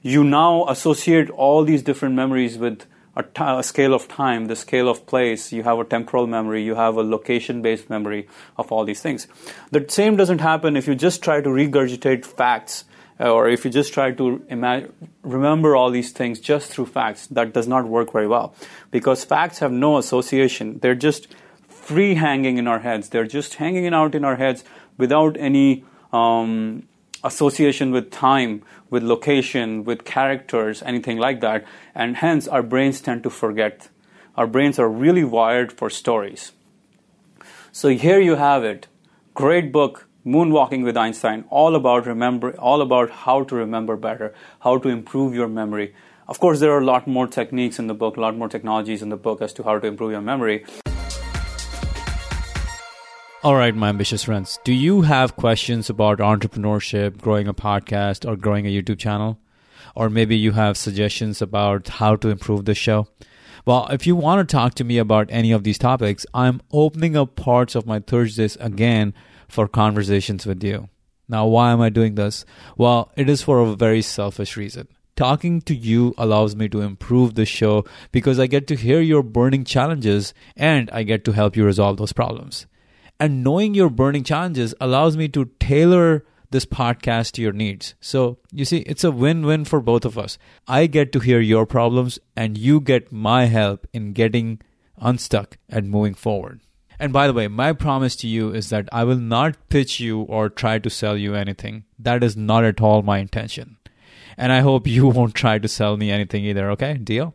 you 0.00 0.22
now 0.22 0.68
associate 0.68 1.28
all 1.30 1.64
these 1.64 1.82
different 1.82 2.14
memories 2.14 2.56
with 2.56 2.86
a, 3.16 3.22
t- 3.22 3.42
a 3.42 3.62
scale 3.62 3.94
of 3.94 4.08
time, 4.08 4.44
the 4.46 4.56
scale 4.56 4.88
of 4.88 5.06
place, 5.06 5.52
you 5.52 5.62
have 5.62 5.78
a 5.78 5.84
temporal 5.84 6.26
memory, 6.26 6.62
you 6.62 6.74
have 6.74 6.96
a 6.96 7.02
location 7.02 7.62
based 7.62 7.88
memory 7.88 8.28
of 8.58 8.70
all 8.70 8.84
these 8.84 9.00
things. 9.00 9.26
The 9.70 9.84
same 9.88 10.16
doesn't 10.16 10.40
happen 10.40 10.76
if 10.76 10.86
you 10.86 10.94
just 10.94 11.22
try 11.22 11.40
to 11.40 11.48
regurgitate 11.48 12.26
facts 12.26 12.84
uh, 13.18 13.32
or 13.32 13.48
if 13.48 13.64
you 13.64 13.70
just 13.70 13.94
try 13.94 14.10
to 14.12 14.42
remember 15.22 15.74
all 15.74 15.90
these 15.90 16.12
things 16.12 16.38
just 16.38 16.70
through 16.70 16.86
facts. 16.86 17.26
That 17.28 17.54
does 17.54 17.66
not 17.66 17.86
work 17.86 18.12
very 18.12 18.28
well 18.28 18.54
because 18.90 19.24
facts 19.24 19.60
have 19.60 19.72
no 19.72 19.96
association. 19.96 20.78
They're 20.80 20.94
just 20.94 21.28
free 21.68 22.16
hanging 22.16 22.58
in 22.58 22.66
our 22.66 22.80
heads, 22.80 23.08
they're 23.08 23.26
just 23.26 23.54
hanging 23.54 23.94
out 23.94 24.14
in 24.14 24.24
our 24.24 24.36
heads 24.36 24.64
without 24.98 25.36
any. 25.38 25.84
Um, 26.12 26.86
association 27.26 27.90
with 27.90 28.10
time, 28.10 28.62
with 28.88 29.02
location, 29.02 29.84
with 29.84 30.04
characters, 30.04 30.82
anything 30.82 31.18
like 31.18 31.40
that. 31.40 31.64
And 31.94 32.16
hence, 32.16 32.48
our 32.48 32.62
brains 32.62 33.00
tend 33.00 33.22
to 33.24 33.30
forget. 33.30 33.88
Our 34.36 34.46
brains 34.46 34.78
are 34.78 34.88
really 34.88 35.24
wired 35.24 35.72
for 35.72 35.90
stories. 35.90 36.52
So 37.72 37.88
here 37.88 38.20
you 38.20 38.36
have 38.36 38.64
it. 38.64 38.86
Great 39.34 39.72
book, 39.72 40.06
Moonwalking 40.24 40.82
with 40.82 40.96
Einstein, 40.96 41.44
all 41.50 41.76
about 41.76 42.06
remember, 42.06 42.52
all 42.58 42.80
about 42.80 43.10
how 43.10 43.44
to 43.44 43.54
remember 43.54 43.96
better, 43.96 44.34
how 44.60 44.78
to 44.78 44.88
improve 44.88 45.34
your 45.34 45.48
memory. 45.48 45.94
Of 46.26 46.40
course, 46.40 46.58
there 46.58 46.72
are 46.72 46.80
a 46.80 46.84
lot 46.84 47.06
more 47.06 47.26
techniques 47.26 47.78
in 47.78 47.86
the 47.86 47.94
book, 47.94 48.16
a 48.16 48.20
lot 48.20 48.36
more 48.36 48.48
technologies 48.48 49.02
in 49.02 49.10
the 49.10 49.16
book 49.16 49.40
as 49.40 49.52
to 49.54 49.62
how 49.62 49.78
to 49.78 49.86
improve 49.86 50.10
your 50.10 50.22
memory. 50.22 50.64
All 53.46 53.54
right, 53.54 53.76
my 53.76 53.90
ambitious 53.90 54.24
friends. 54.24 54.58
Do 54.64 54.72
you 54.72 55.02
have 55.02 55.36
questions 55.36 55.88
about 55.88 56.18
entrepreneurship, 56.18 57.20
growing 57.20 57.46
a 57.46 57.54
podcast, 57.54 58.28
or 58.28 58.34
growing 58.34 58.66
a 58.66 58.70
YouTube 58.70 58.98
channel? 58.98 59.38
Or 59.94 60.10
maybe 60.10 60.36
you 60.36 60.50
have 60.50 60.76
suggestions 60.76 61.40
about 61.40 61.86
how 61.86 62.16
to 62.16 62.28
improve 62.28 62.64
the 62.64 62.74
show? 62.74 63.06
Well, 63.64 63.86
if 63.92 64.04
you 64.04 64.16
want 64.16 64.40
to 64.40 64.52
talk 64.52 64.74
to 64.74 64.82
me 64.82 64.98
about 64.98 65.28
any 65.30 65.52
of 65.52 65.62
these 65.62 65.78
topics, 65.78 66.26
I'm 66.34 66.60
opening 66.72 67.16
up 67.16 67.36
parts 67.36 67.76
of 67.76 67.86
my 67.86 68.00
Thursdays 68.00 68.56
again 68.56 69.14
for 69.46 69.68
conversations 69.68 70.44
with 70.44 70.64
you. 70.64 70.88
Now, 71.28 71.46
why 71.46 71.70
am 71.70 71.80
I 71.80 71.88
doing 71.88 72.16
this? 72.16 72.44
Well, 72.76 73.12
it 73.16 73.28
is 73.28 73.42
for 73.42 73.60
a 73.60 73.76
very 73.76 74.02
selfish 74.02 74.56
reason. 74.56 74.88
Talking 75.14 75.60
to 75.60 75.74
you 75.76 76.16
allows 76.18 76.56
me 76.56 76.68
to 76.70 76.80
improve 76.80 77.36
the 77.36 77.46
show 77.46 77.84
because 78.10 78.40
I 78.40 78.48
get 78.48 78.66
to 78.66 78.74
hear 78.74 79.00
your 79.00 79.22
burning 79.22 79.62
challenges 79.62 80.34
and 80.56 80.90
I 80.90 81.04
get 81.04 81.24
to 81.26 81.30
help 81.30 81.54
you 81.54 81.64
resolve 81.64 81.98
those 81.98 82.12
problems. 82.12 82.66
And 83.18 83.42
knowing 83.42 83.74
your 83.74 83.90
burning 83.90 84.24
challenges 84.24 84.74
allows 84.80 85.16
me 85.16 85.28
to 85.28 85.50
tailor 85.58 86.24
this 86.50 86.66
podcast 86.66 87.32
to 87.32 87.42
your 87.42 87.52
needs. 87.52 87.94
So, 88.00 88.38
you 88.52 88.64
see, 88.64 88.78
it's 88.78 89.04
a 89.04 89.10
win 89.10 89.44
win 89.44 89.64
for 89.64 89.80
both 89.80 90.04
of 90.04 90.18
us. 90.18 90.38
I 90.68 90.86
get 90.86 91.12
to 91.12 91.20
hear 91.20 91.40
your 91.40 91.66
problems, 91.66 92.18
and 92.36 92.56
you 92.58 92.80
get 92.80 93.12
my 93.12 93.46
help 93.46 93.86
in 93.92 94.12
getting 94.12 94.60
unstuck 94.98 95.58
and 95.68 95.90
moving 95.90 96.14
forward. 96.14 96.60
And 96.98 97.12
by 97.12 97.26
the 97.26 97.32
way, 97.32 97.48
my 97.48 97.72
promise 97.72 98.16
to 98.16 98.28
you 98.28 98.54
is 98.54 98.70
that 98.70 98.88
I 98.90 99.04
will 99.04 99.18
not 99.18 99.68
pitch 99.68 100.00
you 100.00 100.22
or 100.22 100.48
try 100.48 100.78
to 100.78 100.90
sell 100.90 101.16
you 101.16 101.34
anything. 101.34 101.84
That 101.98 102.24
is 102.24 102.36
not 102.36 102.64
at 102.64 102.80
all 102.80 103.02
my 103.02 103.18
intention. 103.18 103.76
And 104.36 104.52
I 104.52 104.60
hope 104.60 104.86
you 104.86 105.06
won't 105.16 105.34
try 105.34 105.58
to 105.58 105.68
sell 105.68 105.96
me 105.96 106.10
anything 106.10 106.44
either, 106.44 106.70
okay? 106.72 106.94
Deal? 106.94 107.34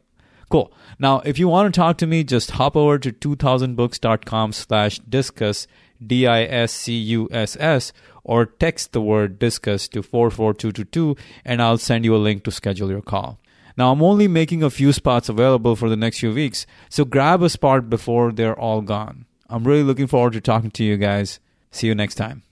Cool. 0.51 0.71
Now, 0.99 1.21
if 1.21 1.39
you 1.39 1.47
want 1.47 1.73
to 1.73 1.79
talk 1.79 1.97
to 1.99 2.07
me, 2.07 2.25
just 2.25 2.51
hop 2.51 2.75
over 2.75 2.99
to 2.99 3.11
2000books.com 3.11 4.51
slash 4.51 4.99
discuss, 4.99 5.65
D-I-S-C-U-S-S, 6.05 7.93
or 8.23 8.45
text 8.45 8.91
the 8.91 9.01
word 9.01 9.39
discuss 9.39 9.87
to 9.87 10.03
44222, 10.03 11.15
and 11.45 11.61
I'll 11.61 11.77
send 11.77 12.03
you 12.03 12.15
a 12.15 12.17
link 12.17 12.43
to 12.43 12.51
schedule 12.51 12.89
your 12.89 13.01
call. 13.01 13.39
Now, 13.77 13.93
I'm 13.93 14.03
only 14.03 14.27
making 14.27 14.61
a 14.61 14.69
few 14.69 14.91
spots 14.91 15.29
available 15.29 15.77
for 15.77 15.89
the 15.89 15.95
next 15.95 16.19
few 16.19 16.33
weeks, 16.33 16.67
so 16.89 17.05
grab 17.05 17.41
a 17.41 17.49
spot 17.49 17.89
before 17.89 18.33
they're 18.33 18.59
all 18.59 18.81
gone. 18.81 19.25
I'm 19.49 19.63
really 19.63 19.83
looking 19.83 20.07
forward 20.07 20.33
to 20.33 20.41
talking 20.41 20.71
to 20.71 20.83
you 20.83 20.97
guys. 20.97 21.39
See 21.71 21.87
you 21.87 21.95
next 21.95 22.15
time. 22.15 22.43